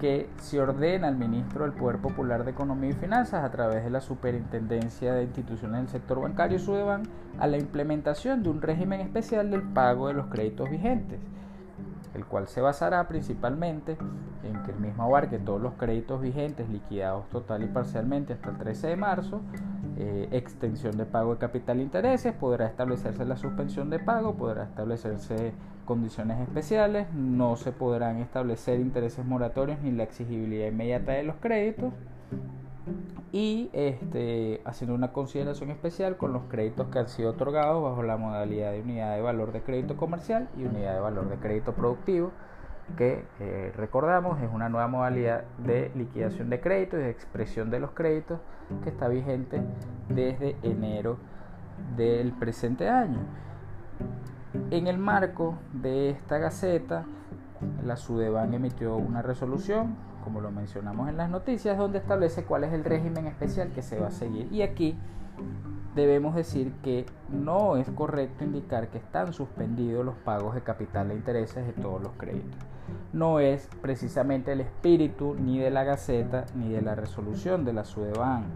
que 0.00 0.28
se 0.38 0.60
ordena 0.60 1.08
al 1.08 1.16
ministro 1.16 1.64
del 1.64 1.72
Poder 1.72 1.98
Popular 1.98 2.44
de 2.44 2.50
Economía 2.50 2.90
y 2.90 2.94
Finanzas 2.94 3.44
a 3.44 3.50
través 3.50 3.84
de 3.84 3.90
la 3.90 4.00
Superintendencia 4.00 5.14
de 5.14 5.24
Instituciones 5.24 5.80
del 5.80 5.88
Sector 5.88 6.20
Bancario 6.20 6.58
Sudeban 6.58 7.04
a 7.38 7.46
la 7.46 7.56
implementación 7.56 8.42
de 8.42 8.50
un 8.50 8.60
régimen 8.60 9.00
especial 9.00 9.50
del 9.50 9.62
pago 9.62 10.08
de 10.08 10.14
los 10.14 10.26
créditos 10.26 10.70
vigentes, 10.70 11.18
el 12.14 12.24
cual 12.26 12.46
se 12.48 12.60
basará 12.60 13.08
principalmente 13.08 13.96
en 14.42 14.62
que 14.62 14.72
el 14.72 14.78
mismo 14.78 15.04
abarque 15.04 15.38
todos 15.38 15.60
los 15.60 15.74
créditos 15.74 16.20
vigentes 16.20 16.68
liquidados 16.68 17.28
total 17.30 17.62
y 17.62 17.66
parcialmente 17.66 18.34
hasta 18.34 18.50
el 18.50 18.58
13 18.58 18.86
de 18.88 18.96
marzo, 18.96 19.40
eh, 19.98 20.28
extensión 20.30 20.96
de 20.98 21.06
pago 21.06 21.32
de 21.34 21.38
capital 21.38 21.80
e 21.80 21.82
intereses, 21.82 22.34
podrá 22.34 22.66
establecerse 22.66 23.24
la 23.24 23.36
suspensión 23.36 23.88
de 23.88 23.98
pago, 23.98 24.34
podrá 24.34 24.64
establecerse 24.64 25.54
condiciones 25.86 26.38
especiales, 26.40 27.06
no 27.14 27.56
se 27.56 27.72
podrán 27.72 28.18
establecer 28.18 28.80
intereses 28.80 29.24
moratorios 29.24 29.80
ni 29.80 29.92
la 29.92 30.02
exigibilidad 30.02 30.68
inmediata 30.68 31.12
de 31.12 31.22
los 31.22 31.36
créditos 31.36 31.94
y 33.32 33.70
este, 33.72 34.60
haciendo 34.64 34.94
una 34.94 35.12
consideración 35.12 35.70
especial 35.70 36.16
con 36.16 36.32
los 36.32 36.42
créditos 36.44 36.88
que 36.88 36.98
han 36.98 37.08
sido 37.08 37.30
otorgados 37.30 37.82
bajo 37.82 38.02
la 38.02 38.16
modalidad 38.16 38.72
de 38.72 38.82
unidad 38.82 39.14
de 39.14 39.22
valor 39.22 39.52
de 39.52 39.62
crédito 39.62 39.96
comercial 39.96 40.48
y 40.56 40.64
unidad 40.64 40.94
de 40.94 41.00
valor 41.00 41.28
de 41.28 41.36
crédito 41.36 41.72
productivo, 41.72 42.30
que 42.96 43.24
eh, 43.40 43.72
recordamos 43.76 44.40
es 44.42 44.48
una 44.52 44.68
nueva 44.68 44.86
modalidad 44.86 45.44
de 45.58 45.90
liquidación 45.94 46.50
de 46.50 46.60
créditos 46.60 47.00
y 47.00 47.02
de 47.02 47.10
expresión 47.10 47.70
de 47.70 47.80
los 47.80 47.90
créditos 47.90 48.38
que 48.84 48.90
está 48.90 49.08
vigente 49.08 49.60
desde 50.08 50.56
enero 50.62 51.18
del 51.96 52.32
presente 52.32 52.88
año. 52.88 53.18
En 54.70 54.86
el 54.86 54.98
marco 54.98 55.54
de 55.72 56.10
esta 56.10 56.38
gaceta, 56.38 57.04
la 57.84 57.96
SUDEBAN 57.96 58.54
emitió 58.54 58.96
una 58.96 59.22
resolución 59.22 59.96
como 60.26 60.40
lo 60.40 60.50
mencionamos 60.50 61.08
en 61.08 61.16
las 61.16 61.30
noticias, 61.30 61.78
donde 61.78 61.98
establece 61.98 62.42
cuál 62.42 62.64
es 62.64 62.72
el 62.72 62.82
régimen 62.82 63.28
especial 63.28 63.70
que 63.70 63.80
se 63.80 64.00
va 64.00 64.08
a 64.08 64.10
seguir. 64.10 64.52
Y 64.52 64.62
aquí 64.62 64.98
debemos 65.94 66.34
decir 66.34 66.72
que 66.82 67.06
no 67.28 67.76
es 67.76 67.88
correcto 67.90 68.42
indicar 68.42 68.88
que 68.88 68.98
están 68.98 69.32
suspendidos 69.32 70.04
los 70.04 70.16
pagos 70.16 70.56
de 70.56 70.62
capital 70.62 71.12
e 71.12 71.14
intereses 71.14 71.64
de 71.64 71.72
todos 71.74 72.02
los 72.02 72.10
créditos. 72.14 72.58
No 73.12 73.38
es 73.38 73.68
precisamente 73.80 74.50
el 74.50 74.62
espíritu 74.62 75.36
ni 75.38 75.60
de 75.60 75.70
la 75.70 75.84
Gaceta 75.84 76.46
ni 76.56 76.72
de 76.72 76.82
la 76.82 76.96
resolución 76.96 77.64
de 77.64 77.74
la 77.74 77.84
SUDEBAN 77.84 78.46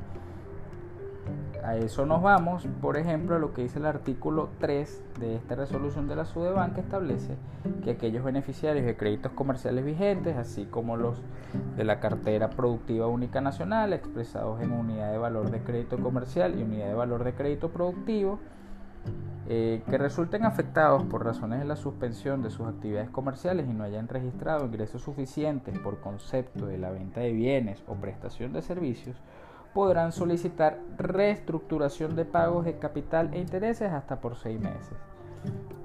a 1.65 1.77
eso 1.77 2.07
nos 2.07 2.23
vamos, 2.23 2.67
por 2.81 2.97
ejemplo, 2.97 3.37
a 3.37 3.39
lo 3.39 3.53
que 3.53 3.63
dice 3.63 3.79
el 3.79 3.87
artículo 3.87 4.51
3 4.59 5.03
de 5.21 5.37
esta 5.37 5.55
resolución 5.55 6.09
de 6.09 6.17
la 6.17 6.25
SUDEBAN 6.25 6.75
que 6.75 6.81
establece 6.81 7.37
que 7.85 7.91
aquellos 7.91 8.25
beneficiarios 8.25 8.87
de 8.87 8.97
créditos 8.97 9.33
comerciales 9.33 9.85
vigentes, 9.85 10.37
así 10.37 10.67
como 10.67 10.97
los 10.97 11.21
de 11.77 11.85
la 11.85 12.01
cartera 12.01 12.51
productiva 12.51 13.07
única 13.07 13.41
nacional, 13.41 13.93
expresados 13.93 14.61
en 14.61 14.73
unidad 14.73 15.13
de 15.13 15.19
valor 15.19 15.51
de 15.51 15.63
crédito 15.63 15.99
comercial 15.99 16.59
y 16.59 16.63
unidad 16.63 16.89
de 16.89 16.95
valor 16.95 17.25
de 17.25 17.35
crédito 17.35 17.71
productivo, 17.71 18.39
eh, 19.49 19.83
que 19.91 19.99
resulten 19.99 20.45
afectados 20.45 21.03
por 21.05 21.25
razones 21.25 21.59
de 21.59 21.65
la 21.65 21.75
suspensión 21.75 22.41
de 22.43 22.51
sus 22.51 22.69
actividades 22.69 23.11
comerciales 23.11 23.69
y 23.69 23.73
no 23.73 23.83
hayan 23.83 24.07
registrado 24.07 24.67
ingresos 24.67 25.03
suficientes 25.03 25.77
por 25.81 26.01
concepto 26.01 26.67
de 26.67 26.79
la 26.79 26.91
venta 26.91 27.21
de 27.21 27.33
bienes 27.33 27.83
o 27.89 27.95
prestación 27.95 28.53
de 28.53 28.63
servicios, 28.63 29.17
podrán 29.75 30.13
solicitar 30.13 30.79
reestructuración 30.97 32.17
de 32.17 32.25
pagos 32.25 32.65
de 32.65 32.79
capital 32.79 33.31
e 33.33 33.39
intereses 33.39 33.93
hasta 33.93 34.21
por 34.21 34.37
seis 34.37 34.61
meses. 34.61 34.97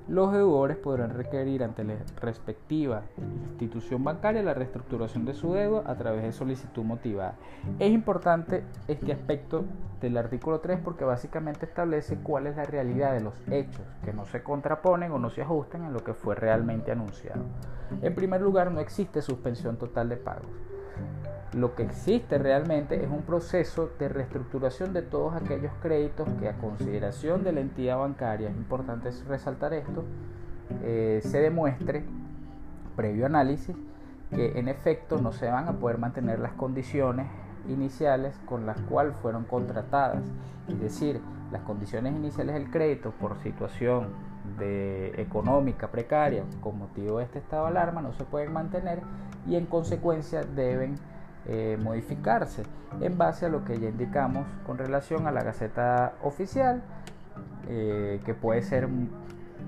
Los 0.08 0.32
deudores 0.34 0.78
podrán 0.78 1.16
requerir 1.16 1.64
ante 1.64 1.84
la 1.84 1.96
respectiva 2.22 3.02
institución 3.50 4.04
bancaria 4.04 4.44
la 4.44 4.54
reestructuración 4.54 5.26
de 5.26 5.34
su 5.34 5.54
deuda 5.54 5.82
a 5.86 5.96
través 5.96 6.22
de 6.22 6.32
solicitud 6.32 6.84
motivada. 6.84 7.36
Es 7.80 7.92
importante 7.92 8.64
este 8.88 9.14
aspecto 9.14 9.66
del 10.02 10.18
artículo 10.18 10.60
3 10.60 10.80
porque 10.84 11.06
básicamente 11.06 11.66
establece 11.66 12.18
cuál 12.18 12.46
es 12.46 12.56
la 12.56 12.66
realidad 12.66 13.14
de 13.14 13.22
los 13.22 13.34
hechos 13.50 13.82
que 14.04 14.14
no 14.14 14.26
se 14.26 14.44
contraponen 14.44 15.12
o 15.12 15.18
no 15.18 15.32
se 15.32 15.42
ajustan 15.42 15.84
a 15.84 15.90
lo 15.90 16.04
que 16.04 16.14
fue 16.14 16.36
realmente 16.36 16.92
anunciado. 16.92 17.42
En 18.04 18.14
primer 18.14 18.42
lugar, 18.42 18.72
no 18.72 18.82
existe 18.82 19.24
suspensión 19.24 19.78
total 19.78 20.10
de 20.10 20.18
pagos. 20.18 20.52
Lo 21.54 21.74
que 21.76 21.84
existe 21.84 22.38
realmente 22.38 23.02
es 23.02 23.10
un 23.10 23.22
proceso 23.22 23.90
de 23.98 24.10
reestructuración 24.10 24.92
de 24.92 25.02
todos 25.02 25.36
aquellos 25.36 25.72
créditos 25.82 26.28
que 26.40 26.50
a 26.50 26.58
consideración 26.58 27.44
de 27.44 27.54
la 27.54 27.62
entidad 27.62 27.98
bancaria, 27.98 28.50
es 28.50 28.56
importante 28.58 29.10
resaltar 29.28 29.74
esto, 29.74 30.04
eh, 30.84 31.22
se 31.24 31.40
demuestre, 31.40 32.04
previo 32.96 33.26
análisis, 33.26 33.76
que 34.32 34.60
en 34.60 34.68
efecto 34.68 35.22
no 35.22 35.32
se 35.32 35.50
van 35.50 35.68
a 35.68 35.74
poder 35.74 35.98
mantener 35.98 36.40
las 36.40 36.54
condiciones 36.54 37.28
iniciales 37.70 38.36
con 38.46 38.66
las 38.66 38.80
cuales 38.82 39.16
fueron 39.18 39.46
contratadas. 39.46 40.24
Es 40.68 40.80
decir, 40.80 41.22
las 41.56 41.64
condiciones 41.64 42.14
iniciales 42.14 42.54
del 42.56 42.70
crédito 42.70 43.12
por 43.12 43.38
situación 43.40 44.10
económica 45.18 45.90
precaria 45.90 46.44
con 46.62 46.78
motivo 46.78 47.18
de 47.18 47.24
este 47.24 47.40
estado 47.40 47.64
de 47.64 47.72
alarma 47.72 48.02
no 48.02 48.14
se 48.14 48.26
pueden 48.26 48.52
mantener 48.54 49.00
y 49.48 49.56
en 49.56 49.66
consecuencia 49.66 50.44
deben 50.44 50.98
eh, 51.48 51.78
modificarse 51.82 52.64
en 53.00 53.18
base 53.18 53.46
a 53.46 53.50
lo 53.50 53.64
que 53.64 53.80
ya 53.80 53.88
indicamos 53.88 54.46
con 54.66 54.78
relación 54.78 55.28
a 55.28 55.32
la 55.32 55.44
Gaceta 55.44 56.16
Oficial, 56.24 56.82
eh, 57.70 58.20
que 58.26 58.34
puede 58.34 58.62
ser 58.62 58.90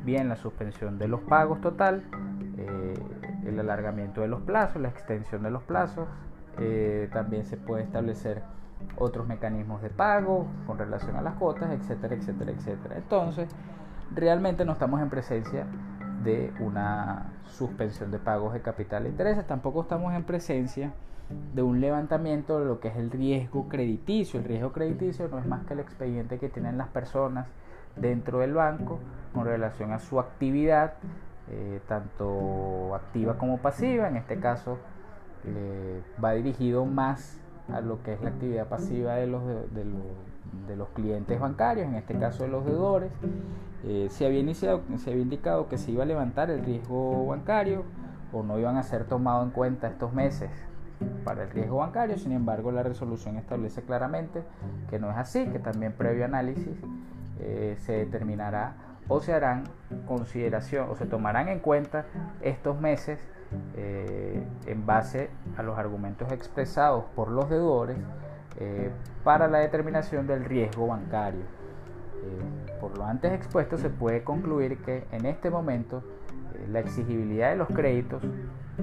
bien 0.03 0.27
la 0.27 0.35
suspensión 0.35 0.97
de 0.97 1.07
los 1.07 1.21
pagos 1.21 1.61
total, 1.61 2.03
eh, 2.57 2.93
el 3.45 3.59
alargamiento 3.59 4.21
de 4.21 4.27
los 4.27 4.41
plazos, 4.41 4.81
la 4.81 4.89
extensión 4.89 5.43
de 5.43 5.51
los 5.51 5.63
plazos, 5.63 6.07
también 7.11 7.45
se 7.45 7.55
puede 7.55 7.83
establecer 7.83 8.41
otros 8.97 9.27
mecanismos 9.27 9.81
de 9.81 9.89
pago 9.89 10.47
con 10.65 10.77
relación 10.77 11.15
a 11.15 11.21
las 11.21 11.35
cuotas, 11.35 11.71
etcétera, 11.71 12.15
etcétera, 12.15 12.51
etcétera. 12.51 12.97
Entonces, 12.97 13.49
realmente 14.13 14.65
no 14.65 14.73
estamos 14.73 15.01
en 15.01 15.09
presencia 15.09 15.65
de 16.23 16.51
una 16.59 17.33
suspensión 17.45 18.11
de 18.11 18.19
pagos 18.19 18.53
de 18.53 18.61
capital 18.61 19.05
e 19.05 19.09
intereses, 19.09 19.45
tampoco 19.45 19.81
estamos 19.81 20.13
en 20.13 20.23
presencia 20.23 20.91
de 21.53 21.61
un 21.61 21.81
levantamiento 21.81 22.59
de 22.59 22.65
lo 22.65 22.79
que 22.79 22.87
es 22.87 22.95
el 22.95 23.11
riesgo 23.11 23.67
crediticio. 23.67 24.39
El 24.39 24.45
riesgo 24.45 24.71
crediticio 24.71 25.27
no 25.27 25.39
es 25.39 25.45
más 25.45 25.65
que 25.65 25.73
el 25.73 25.79
expediente 25.79 26.39
que 26.39 26.49
tienen 26.49 26.77
las 26.77 26.87
personas 26.87 27.47
dentro 27.95 28.39
del 28.39 28.53
banco 28.53 28.99
con 29.33 29.45
relación 29.45 29.91
a 29.91 29.99
su 29.99 30.19
actividad, 30.19 30.93
eh, 31.49 31.81
tanto 31.87 32.95
activa 32.95 33.37
como 33.37 33.57
pasiva. 33.57 34.07
En 34.07 34.17
este 34.17 34.39
caso 34.39 34.77
va 36.23 36.33
dirigido 36.33 36.85
más 36.85 37.39
a 37.73 37.81
lo 37.81 38.01
que 38.03 38.13
es 38.13 38.21
la 38.21 38.29
actividad 38.29 38.67
pasiva 38.67 39.15
de 39.15 39.27
los, 39.27 39.43
de, 39.45 40.75
los, 40.75 40.89
clientes 40.89 41.39
bancarios, 41.39 41.87
en 41.87 41.95
este 41.95 42.17
caso 42.17 42.43
de 42.43 42.49
los 42.49 42.65
deudores. 42.65 43.11
Eh, 43.83 44.07
se, 44.09 44.25
había 44.25 44.41
indicado 44.41 45.67
que 45.67 45.77
se 45.77 45.91
iba 45.91 46.03
a 46.03 46.05
levantar 46.05 46.49
el 46.49 46.63
riesgo 46.63 47.27
bancario 47.27 47.83
o 48.33 48.43
no 48.43 48.59
iban 48.59 48.77
a 48.77 48.83
ser 48.83 49.05
tomados 49.05 49.45
en 49.45 49.51
cuenta 49.51 49.87
estos 49.87 50.13
meses 50.13 50.49
para 51.23 51.43
el 51.43 51.51
riesgo 51.51 51.77
bancario. 51.77 52.17
Sin 52.17 52.31
embargo, 52.31 52.71
la 52.71 52.83
resolución 52.83 53.37
establece 53.37 53.81
claramente 53.81 54.43
que 54.89 54.99
no 54.99 55.11
es 55.11 55.17
así, 55.17 55.45
que 55.47 55.59
también 55.59 55.93
previo 55.93 56.25
análisis 56.25 56.77
eh, 57.39 57.75
se 57.79 57.93
determinará 57.93 58.75
o 59.07 59.21
se 59.21 59.33
harán 59.33 59.63
consideración 60.05 60.89
o 60.89 60.95
se 60.95 61.05
tomarán 61.05 61.47
en 61.47 61.59
cuenta 61.59 62.05
estos 62.41 62.79
meses 62.81 63.19
eh, 63.75 64.45
en 64.65 64.85
base 64.85 65.29
a 65.57 65.63
los 65.63 65.77
argumentos 65.77 66.31
expresados 66.31 67.05
por 67.15 67.29
los 67.29 67.49
deudores 67.49 67.97
eh, 68.59 68.91
para 69.23 69.47
la 69.47 69.59
determinación 69.59 70.27
del 70.27 70.45
riesgo 70.45 70.87
bancario. 70.87 71.43
por 72.81 72.97
lo 72.97 73.05
antes 73.05 73.31
expuesto 73.31 73.77
se 73.77 73.89
puede 73.89 74.23
concluir 74.23 74.79
que 74.79 75.05
en 75.11 75.25
este 75.25 75.49
momento 75.49 76.03
la 76.69 76.79
exigibilidad 76.79 77.51
de 77.51 77.55
los 77.55 77.67
créditos 77.69 78.23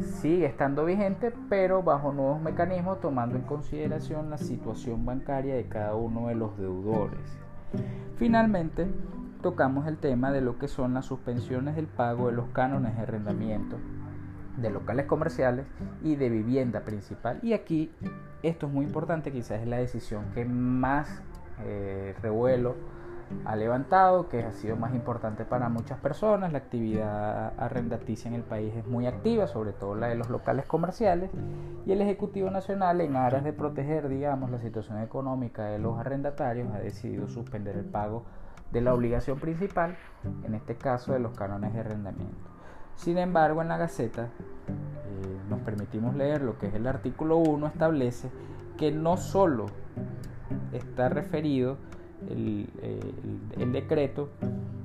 sigue 0.00 0.46
estando 0.46 0.84
vigente, 0.84 1.32
pero 1.48 1.82
bajo 1.82 2.12
nuevos 2.12 2.40
mecanismos 2.40 3.00
tomando 3.00 3.36
en 3.36 3.42
consideración 3.42 4.30
la 4.30 4.38
situación 4.38 5.04
bancaria 5.04 5.54
de 5.54 5.66
cada 5.68 5.94
uno 5.94 6.28
de 6.28 6.34
los 6.34 6.56
deudores. 6.58 7.20
Finalmente, 8.16 8.86
tocamos 9.42 9.86
el 9.86 9.98
tema 9.98 10.32
de 10.32 10.40
lo 10.40 10.58
que 10.58 10.68
son 10.68 10.94
las 10.94 11.06
suspensiones 11.06 11.76
del 11.76 11.86
pago 11.86 12.28
de 12.28 12.32
los 12.32 12.48
cánones 12.48 12.96
de 12.96 13.02
arrendamiento 13.02 13.76
de 14.56 14.70
locales 14.70 15.06
comerciales 15.06 15.66
y 16.02 16.16
de 16.16 16.28
vivienda 16.28 16.80
principal. 16.80 17.38
Y 17.42 17.52
aquí 17.52 17.90
esto 18.42 18.66
es 18.66 18.72
muy 18.72 18.84
importante, 18.84 19.32
quizás 19.32 19.60
es 19.60 19.66
la 19.66 19.78
decisión 19.78 20.26
que 20.34 20.44
más 20.44 21.22
eh, 21.64 22.14
revuelo 22.22 22.76
ha 23.44 23.56
levantado, 23.56 24.28
que 24.28 24.42
ha 24.42 24.52
sido 24.52 24.76
más 24.76 24.94
importante 24.94 25.44
para 25.44 25.68
muchas 25.68 25.98
personas. 25.98 26.52
La 26.52 26.58
actividad 26.58 27.54
arrendaticia 27.58 28.28
en 28.28 28.34
el 28.34 28.42
país 28.42 28.74
es 28.74 28.86
muy 28.86 29.06
activa, 29.06 29.46
sobre 29.46 29.72
todo 29.72 29.94
la 29.94 30.08
de 30.08 30.14
los 30.14 30.28
locales 30.28 30.66
comerciales, 30.66 31.30
y 31.86 31.92
el 31.92 32.00
Ejecutivo 32.00 32.50
Nacional, 32.50 33.00
en 33.00 33.16
aras 33.16 33.44
de 33.44 33.52
proteger, 33.52 34.08
digamos, 34.08 34.50
la 34.50 34.58
situación 34.58 35.00
económica 35.00 35.64
de 35.64 35.78
los 35.78 35.98
arrendatarios, 35.98 36.72
ha 36.74 36.78
decidido 36.78 37.28
suspender 37.28 37.76
el 37.76 37.86
pago 37.86 38.24
de 38.72 38.80
la 38.80 38.94
obligación 38.94 39.38
principal, 39.38 39.96
en 40.44 40.54
este 40.54 40.76
caso 40.76 41.12
de 41.12 41.20
los 41.20 41.36
cánones 41.36 41.72
de 41.72 41.80
arrendamiento. 41.80 42.53
Sin 42.96 43.18
embargo, 43.18 43.62
en 43.62 43.68
la 43.68 43.76
Gaceta 43.76 44.24
eh, 44.24 44.28
nos 45.48 45.60
permitimos 45.60 46.14
leer 46.14 46.42
lo 46.42 46.58
que 46.58 46.68
es 46.68 46.74
el 46.74 46.86
artículo 46.86 47.36
1, 47.38 47.66
establece 47.66 48.30
que 48.76 48.92
no 48.92 49.16
solo 49.16 49.66
está 50.72 51.08
referido 51.08 51.76
el, 52.28 53.72
decreto 53.72 54.30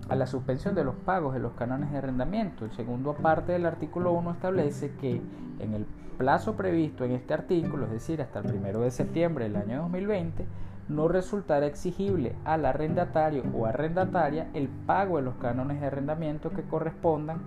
a 0.09 0.15
la 0.15 0.25
suspensión 0.25 0.75
de 0.75 0.83
los 0.83 0.95
pagos 0.95 1.33
de 1.33 1.39
los 1.39 1.53
cánones 1.53 1.91
de 1.91 1.97
arrendamiento. 1.99 2.65
El 2.65 2.71
segundo 2.71 3.13
parte 3.13 3.51
del 3.51 3.65
artículo 3.65 4.11
1 4.13 4.31
establece 4.31 4.91
que 4.99 5.21
en 5.59 5.73
el 5.73 5.85
plazo 6.17 6.55
previsto 6.55 7.05
en 7.05 7.11
este 7.11 7.33
artículo, 7.33 7.85
es 7.85 7.91
decir, 7.91 8.21
hasta 8.21 8.39
el 8.39 8.53
1 8.53 8.79
de 8.79 8.91
septiembre 8.91 9.45
del 9.45 9.55
año 9.55 9.83
2020, 9.83 10.45
no 10.89 11.07
resultará 11.07 11.67
exigible 11.67 12.35
al 12.45 12.65
arrendatario 12.65 13.43
o 13.53 13.67
arrendataria 13.67 14.49
el 14.53 14.67
pago 14.67 15.17
de 15.17 15.23
los 15.23 15.35
cánones 15.35 15.79
de 15.79 15.87
arrendamiento 15.87 16.49
que 16.49 16.63
correspondan 16.63 17.39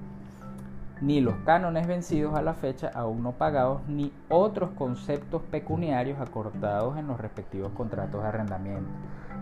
ni 1.02 1.20
los 1.20 1.34
cánones 1.44 1.88
vencidos 1.88 2.34
a 2.34 2.42
la 2.42 2.54
fecha 2.54 2.90
aún 2.94 3.24
no 3.24 3.32
pagados, 3.32 3.82
ni 3.88 4.12
otros 4.28 4.70
conceptos 4.70 5.42
pecuniarios 5.50 6.20
acordados 6.20 6.96
en 6.96 7.08
los 7.08 7.20
respectivos 7.20 7.72
contratos 7.72 8.22
de 8.22 8.28
arrendamiento. 8.28 8.88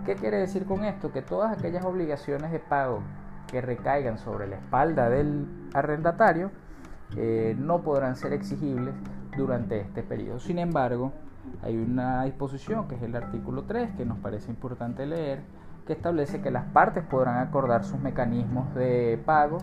¿Qué 0.06 0.14
quiere 0.14 0.38
decir 0.38 0.64
con 0.64 0.84
esto? 0.84 1.12
Que 1.12 1.20
todas 1.20 1.56
aquellas 1.56 1.84
obligaciones 1.84 2.50
de 2.50 2.60
pago 2.60 3.02
que 3.46 3.60
recaigan 3.60 4.16
sobre 4.16 4.46
la 4.46 4.56
espalda 4.56 5.10
del 5.10 5.46
arrendatario 5.74 6.50
eh, 7.16 7.54
no 7.58 7.82
podrán 7.82 8.16
ser 8.16 8.32
exigibles 8.32 8.94
durante 9.36 9.80
este 9.80 10.02
periodo. 10.02 10.40
Sin 10.40 10.58
embargo, 10.58 11.12
hay 11.62 11.76
una 11.76 12.24
disposición 12.24 12.88
que 12.88 12.94
es 12.94 13.02
el 13.02 13.14
artículo 13.14 13.64
3 13.64 13.96
que 13.98 14.06
nos 14.06 14.18
parece 14.18 14.50
importante 14.50 15.04
leer, 15.04 15.40
que 15.86 15.92
establece 15.92 16.40
que 16.40 16.50
las 16.50 16.64
partes 16.66 17.04
podrán 17.04 17.36
acordar 17.36 17.84
sus 17.84 18.00
mecanismos 18.00 18.74
de 18.74 19.20
pago 19.26 19.58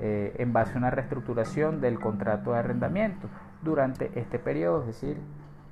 eh, 0.00 0.34
en 0.38 0.52
base 0.52 0.74
a 0.74 0.78
una 0.78 0.90
reestructuración 0.90 1.80
del 1.80 2.00
contrato 2.00 2.52
de 2.52 2.58
arrendamiento 2.58 3.28
durante 3.62 4.10
este 4.18 4.38
periodo, 4.38 4.80
es 4.80 4.86
decir, 4.86 5.18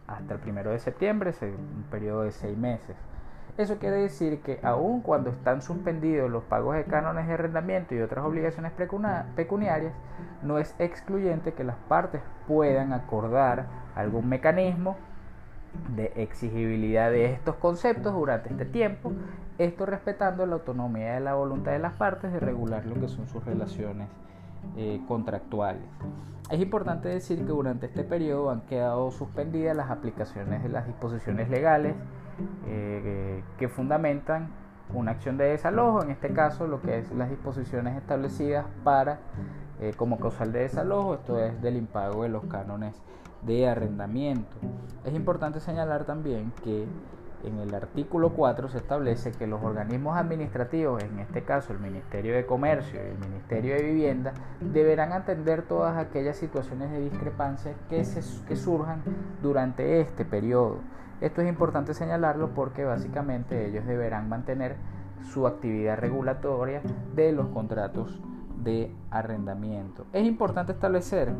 hasta 0.07 0.35
el 0.35 0.41
primero 0.41 0.71
de 0.71 0.79
septiembre, 0.79 1.33
un 1.43 1.85
periodo 1.91 2.23
de 2.23 2.33
seis 2.33 2.57
meses. 2.57 2.97
Eso 3.59 3.79
quiere 3.79 3.97
decir 3.97 4.41
que 4.43 4.61
aun 4.63 5.01
cuando 5.01 5.31
están 5.31 5.63
suspendidos 5.63 6.31
los 6.31 6.45
pagos 6.45 6.77
de 6.77 6.85
cánones 6.85 7.27
de 7.27 7.35
arrendamiento 7.35 7.95
y 7.95 8.01
otras 8.01 8.25
obligaciones 8.25 8.71
pecuniarias, 9.35 9.93
no 10.43 10.59
es 10.59 10.75
excluyente 10.79 11.55
que 11.55 11.65
las 11.65 11.77
partes 11.89 12.21
puedan 12.47 12.93
acordar 12.93 13.67
algún 13.97 14.29
mecanismo 14.29 14.97
de 15.95 16.13
exigibilidad 16.17 17.11
de 17.11 17.33
estos 17.33 17.57
conceptos 17.57 18.15
durante 18.15 18.51
este 18.51 18.65
tiempo, 18.65 19.13
esto 19.59 19.87
respetando 19.87 20.47
la 20.47 20.55
autonomía 20.55 21.15
de 21.15 21.21
la 21.21 21.35
voluntad 21.35 21.73
de 21.73 21.79
las 21.79 21.95
partes 21.95 22.33
de 22.33 22.41
regular 22.41 22.87
lo 22.87 22.95
que 23.01 23.09
son 23.09 23.27
sus 23.27 23.45
relaciones 23.45 24.09
eh, 24.77 25.01
contractuales. 25.09 25.83
Es 26.51 26.61
importante 26.61 27.09
decir 27.09 27.39
que 27.39 27.45
durante 27.45 27.87
este 27.87 28.05
periodo 28.05 28.51
han 28.51 28.63
quedado 28.63 29.11
suspendidas 29.11 29.77
las 29.77 29.91
aplicaciones 29.91 30.63
de 30.63 30.69
las 30.69 30.87
disposiciones 30.87 31.51
legales 31.51 31.95
eh, 32.67 33.43
que 33.59 33.69
fundamentan 33.69 34.49
una 34.95 35.13
acción 35.13 35.37
de 35.37 35.45
desalojo, 35.45 36.03
en 36.03 36.11
este 36.11 36.33
caso 36.33 36.67
lo 36.67 36.81
que 36.81 36.99
es 36.99 37.13
las 37.13 37.29
disposiciones 37.29 37.97
establecidas 37.97 38.65
para 38.85 39.19
eh, 39.81 39.93
como 39.97 40.19
causal 40.19 40.53
de 40.53 40.61
desalojo, 40.61 41.15
esto 41.15 41.39
es 41.39 41.61
del 41.61 41.77
impago 41.77 42.23
de 42.23 42.31
los 42.31 42.45
cánones 42.45 42.95
de 43.43 43.69
arrendamiento. 43.69 44.57
Es 45.05 45.15
importante 45.15 45.61
señalar 45.61 46.05
también 46.05 46.53
que 46.65 46.87
en 47.45 47.59
el 47.59 47.75
artículo 47.75 48.31
4 48.31 48.69
se 48.69 48.79
establece 48.79 49.33
que 49.33 49.47
los 49.47 49.63
organismos 49.63 50.17
administrativos, 50.17 51.03
en 51.03 51.21
este 51.21 51.43
caso 51.43 51.73
el 51.73 51.79
Ministerio 51.79 52.35
de 52.35 52.47
Comercio 52.47 53.01
y 53.01 53.11
el 53.11 53.19
Ministerio 53.19 53.77
de 53.77 53.83
Vivienda, 53.83 54.33
deberán 54.61 55.13
atender 55.13 55.63
todas 55.63 55.97
aquellas 55.97 56.37
situaciones 56.37 56.91
de 56.91 57.01
discrepancia 57.01 57.75
que, 57.89 58.05
que 58.49 58.57
surjan 58.57 59.03
durante 59.43 60.01
este 60.01 60.25
periodo. 60.25 60.79
Esto 61.21 61.43
es 61.43 61.49
importante 61.49 61.95
señalarlo 61.95 62.55
porque 62.55 62.85
básicamente 62.85 63.67
ellos 63.67 63.87
deberán 63.87 64.29
mantener 64.29 64.77
su 65.33 65.47
actividad 65.47 65.99
regulatoria 65.99 66.81
de 67.15 67.33
los 67.33 67.49
contratos 67.49 68.21
de 68.63 68.93
arrendamiento. 69.11 70.07
Es 70.13 70.25
importante 70.25 70.73
establecer 70.73 71.33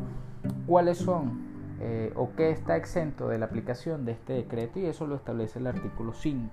cuáles 0.67 0.99
son 0.99 1.58
eh, 1.81 2.13
o 2.17 2.31
qué 2.37 2.51
está 2.51 2.77
exento 2.77 3.29
de 3.29 3.39
la 3.39 3.47
aplicación 3.47 4.05
de 4.05 4.13
este 4.13 4.33
decreto 4.33 4.81
y 4.81 4.87
eso 4.87 5.07
lo 5.07 5.15
establece 5.15 5.61
el 5.61 5.67
artículo 5.69 6.13
5, 6.13 6.51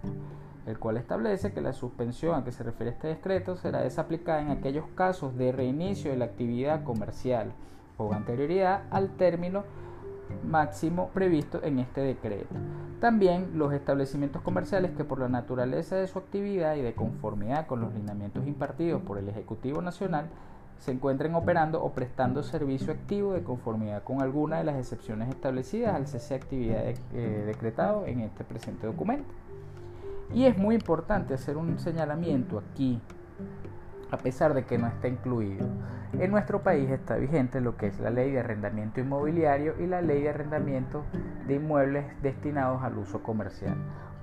el 0.67 0.77
cual 0.77 0.97
establece 0.97 1.51
que 1.51 1.61
la 1.61 1.73
suspensión 1.73 2.35
a 2.35 2.43
que 2.43 2.51
se 2.51 2.63
refiere 2.63 2.91
este 2.91 3.07
decreto 3.07 3.55
será 3.55 3.81
desaplicada 3.81 4.41
en 4.41 4.51
aquellos 4.51 4.85
casos 4.95 5.35
de 5.35 5.51
reinicio 5.51 6.11
de 6.11 6.17
la 6.17 6.25
actividad 6.25 6.83
comercial 6.83 7.53
o 7.97 8.13
anterioridad 8.13 8.83
al 8.91 9.09
término 9.17 9.63
máximo 10.43 11.09
previsto 11.13 11.61
en 11.63 11.79
este 11.79 12.01
decreto. 12.01 12.53
También 12.99 13.51
los 13.55 13.73
establecimientos 13.73 14.41
comerciales 14.41 14.91
que 14.91 15.03
por 15.03 15.19
la 15.19 15.29
naturaleza 15.29 15.95
de 15.95 16.07
su 16.07 16.19
actividad 16.19 16.75
y 16.75 16.81
de 16.81 16.93
conformidad 16.93 17.67
con 17.67 17.81
los 17.81 17.93
lineamientos 17.93 18.45
impartidos 18.47 19.01
por 19.01 19.17
el 19.17 19.29
Ejecutivo 19.29 19.81
Nacional 19.81 20.29
se 20.79 20.91
encuentren 20.91 21.35
operando 21.35 21.83
o 21.83 21.93
prestando 21.93 22.43
servicio 22.43 22.93
activo 22.93 23.33
de 23.33 23.43
conformidad 23.43 24.03
con 24.03 24.21
alguna 24.21 24.57
de 24.57 24.65
las 24.65 24.75
excepciones 24.75 25.29
establecidas 25.29 25.95
al 25.95 26.07
cese 26.07 26.35
de 26.35 26.39
actividad 26.39 26.83
eh, 27.13 27.43
decretado 27.45 28.05
en 28.05 28.21
este 28.21 28.43
presente 28.43 28.87
documento. 28.87 29.33
Y 30.33 30.45
es 30.45 30.57
muy 30.57 30.75
importante 30.75 31.33
hacer 31.33 31.57
un 31.57 31.79
señalamiento 31.79 32.59
aquí, 32.59 32.99
a 34.11 34.17
pesar 34.17 34.53
de 34.53 34.65
que 34.65 34.77
no 34.77 34.87
está 34.87 35.07
incluido. 35.07 35.67
En 36.19 36.31
nuestro 36.31 36.61
país 36.61 36.89
está 36.89 37.15
vigente 37.15 37.61
lo 37.61 37.77
que 37.77 37.87
es 37.87 37.99
la 37.99 38.09
ley 38.09 38.31
de 38.31 38.39
arrendamiento 38.39 38.99
inmobiliario 38.99 39.75
y 39.79 39.87
la 39.87 40.01
ley 40.01 40.21
de 40.23 40.29
arrendamiento 40.29 41.03
de 41.47 41.55
inmuebles 41.55 42.05
destinados 42.21 42.81
al 42.83 42.97
uso 42.97 43.21
comercial. 43.21 43.75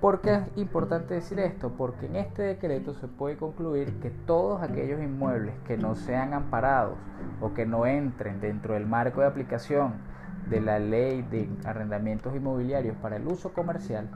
¿Por 0.03 0.21
qué 0.21 0.35
es 0.35 0.43
importante 0.57 1.15
decir 1.15 1.39
esto? 1.39 1.75
Porque 1.79 2.07
en 2.07 2.17
este 2.17 2.43
decreto 2.43 2.93
se 2.95 3.07
puede 3.07 3.37
concluir 3.37 4.01
que 4.01 4.11
todos 4.11 4.61
aquellos 4.61 5.01
inmuebles 5.01 5.55
que 5.65 5.77
no 5.77 5.95
sean 5.95 6.35
amparados 6.35 6.99
o 7.41 7.55
que 7.55 7.67
no 7.67 7.87
entren 7.87 8.41
dentro 8.41 8.75
del 8.75 8.85
marco 8.85 9.21
de 9.21 9.29
aplicación 9.29 9.93
de 10.51 10.61
la 10.61 10.81
ley 10.81 11.23
de 11.23 11.49
arrendamientos 11.65 12.35
inmobiliarios 12.35 12.97
para 12.97 13.15
el 13.15 13.29
uso 13.29 13.53
comercial 13.53 14.11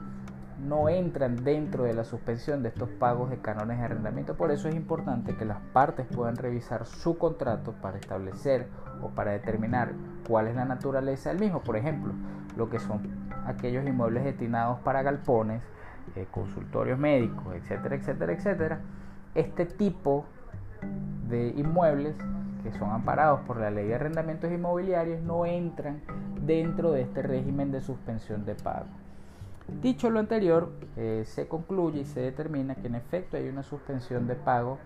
no 0.61 0.89
entran 0.89 1.37
dentro 1.45 1.85
de 1.85 1.93
la 1.93 2.03
suspensión 2.03 2.63
de 2.63 2.69
estos 2.69 2.89
pagos 2.89 3.29
de 3.29 3.37
cánones 3.37 3.77
de 3.77 3.85
arrendamiento. 3.85 4.35
Por 4.35 4.51
eso 4.51 4.67
es 4.67 4.75
importante 4.75 5.37
que 5.37 5.45
las 5.45 5.61
partes 5.71 6.05
puedan 6.13 6.35
revisar 6.35 6.85
su 6.85 7.17
contrato 7.17 7.71
para 7.81 7.97
establecer 7.97 8.67
o 9.01 9.11
para 9.11 9.31
determinar 9.31 9.93
cuál 10.27 10.47
es 10.47 10.55
la 10.57 10.65
naturaleza 10.65 11.29
del 11.29 11.39
mismo. 11.39 11.61
Por 11.61 11.77
ejemplo, 11.77 12.11
lo 12.57 12.69
que 12.69 12.79
son 12.79 13.07
aquellos 13.45 13.85
inmuebles 13.85 14.25
destinados 14.25 14.79
para 14.79 15.01
galpones, 15.01 15.63
eh, 16.15 16.27
consultorios 16.31 16.97
médicos, 16.97 17.55
etcétera, 17.55 17.95
etcétera, 17.95 18.33
etcétera, 18.33 18.79
este 19.35 19.65
tipo 19.65 20.25
de 21.29 21.49
inmuebles 21.49 22.15
que 22.63 22.71
son 22.77 22.91
amparados 22.91 23.41
por 23.41 23.57
la 23.57 23.69
ley 23.69 23.87
de 23.87 23.95
arrendamientos 23.95 24.51
inmobiliarios 24.51 25.21
no 25.21 25.45
entran 25.45 26.01
dentro 26.45 26.91
de 26.91 27.01
este 27.01 27.21
régimen 27.21 27.71
de 27.71 27.81
suspensión 27.81 28.45
de 28.45 28.55
pago. 28.55 28.87
Dicho 29.81 30.09
lo 30.09 30.19
anterior, 30.19 30.71
eh, 30.95 31.23
se 31.25 31.47
concluye 31.47 32.01
y 32.01 32.05
se 32.05 32.21
determina 32.21 32.75
que 32.75 32.87
en 32.87 32.95
efecto 32.95 33.35
hay 33.35 33.49
una 33.49 33.63
suspensión 33.63 34.25
de 34.25 34.35
pago 34.35 34.79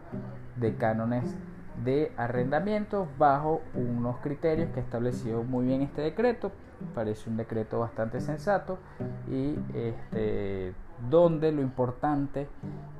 de 0.57 0.75
cánones 0.75 1.37
de 1.83 2.11
arrendamiento 2.17 3.07
bajo 3.17 3.61
unos 3.75 4.17
criterios 4.17 4.69
que 4.71 4.79
ha 4.79 4.83
establecido 4.83 5.43
muy 5.43 5.65
bien 5.65 5.81
este 5.81 6.01
decreto. 6.01 6.51
Parece 6.95 7.29
un 7.29 7.37
decreto 7.37 7.79
bastante 7.79 8.21
sensato 8.21 8.79
y 9.29 9.55
este, 9.75 10.73
donde 11.09 11.51
lo 11.51 11.61
importante 11.61 12.47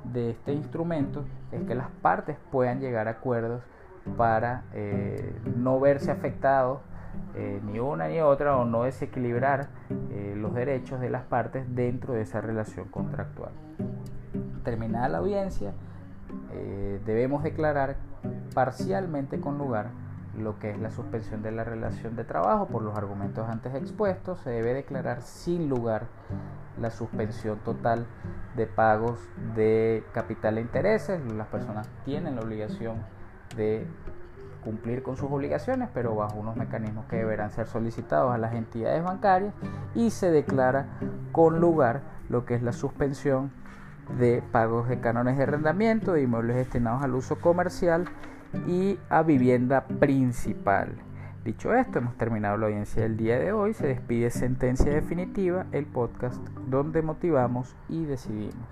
de 0.04 0.30
este 0.30 0.52
instrumento 0.52 1.24
es 1.50 1.62
que 1.64 1.74
las 1.74 1.88
partes 2.02 2.36
puedan 2.50 2.80
llegar 2.80 3.08
a 3.08 3.12
acuerdos 3.12 3.62
para 4.16 4.64
eh, 4.72 5.34
no 5.56 5.78
verse 5.78 6.10
afectados 6.10 6.80
eh, 7.34 7.60
ni 7.64 7.78
una 7.78 8.08
ni 8.08 8.20
otra 8.20 8.56
o 8.56 8.64
no 8.64 8.84
desequilibrar 8.84 9.68
eh, 10.10 10.34
los 10.36 10.54
derechos 10.54 11.00
de 11.00 11.10
las 11.10 11.22
partes 11.22 11.64
dentro 11.74 12.14
de 12.14 12.22
esa 12.22 12.40
relación 12.40 12.88
contractual. 12.88 13.52
Terminada 14.64 15.08
la 15.08 15.18
audiencia, 15.18 15.72
debemos 17.04 17.42
declarar 17.42 17.96
parcialmente 18.54 19.40
con 19.40 19.58
lugar 19.58 19.90
lo 20.38 20.58
que 20.58 20.70
es 20.70 20.78
la 20.78 20.90
suspensión 20.90 21.42
de 21.42 21.50
la 21.50 21.64
relación 21.64 22.16
de 22.16 22.24
trabajo 22.24 22.66
por 22.66 22.82
los 22.82 22.96
argumentos 22.96 23.48
antes 23.48 23.74
expuestos, 23.74 24.38
se 24.40 24.50
debe 24.50 24.72
declarar 24.72 25.22
sin 25.22 25.68
lugar 25.68 26.06
la 26.80 26.90
suspensión 26.90 27.58
total 27.58 28.06
de 28.56 28.66
pagos 28.66 29.18
de 29.54 30.04
capital 30.12 30.58
e 30.58 30.62
intereses. 30.62 31.20
Las 31.32 31.48
personas 31.48 31.88
tienen 32.04 32.36
la 32.36 32.42
obligación 32.42 32.96
de 33.56 33.86
cumplir 34.64 35.02
con 35.02 35.16
sus 35.16 35.30
obligaciones, 35.30 35.88
pero 35.92 36.14
bajo 36.14 36.38
unos 36.38 36.56
mecanismos 36.56 37.06
que 37.06 37.16
deberán 37.16 37.50
ser 37.50 37.66
solicitados 37.66 38.32
a 38.32 38.38
las 38.38 38.54
entidades 38.54 39.02
bancarias 39.02 39.52
y 39.94 40.10
se 40.10 40.30
declara 40.30 40.86
con 41.32 41.60
lugar 41.60 42.02
lo 42.28 42.44
que 42.44 42.54
es 42.54 42.62
la 42.62 42.72
suspensión 42.72 43.50
de 44.18 44.42
pagos 44.52 44.88
de 44.88 45.00
cánones 45.00 45.36
de 45.36 45.44
arrendamiento 45.44 46.12
de 46.12 46.22
inmuebles 46.22 46.56
destinados 46.56 47.02
al 47.02 47.14
uso 47.14 47.40
comercial 47.40 48.06
y 48.66 48.98
a 49.08 49.22
vivienda 49.22 49.86
principal. 49.86 50.94
Dicho 51.44 51.74
esto, 51.74 51.98
hemos 51.98 52.16
terminado 52.16 52.56
la 52.56 52.66
audiencia 52.66 53.02
del 53.02 53.16
día 53.16 53.36
de 53.38 53.52
hoy. 53.52 53.74
Se 53.74 53.88
despide 53.88 54.30
Sentencia 54.30 54.92
Definitiva, 54.92 55.66
el 55.72 55.86
podcast 55.86 56.40
donde 56.68 57.02
motivamos 57.02 57.74
y 57.88 58.04
decidimos. 58.04 58.68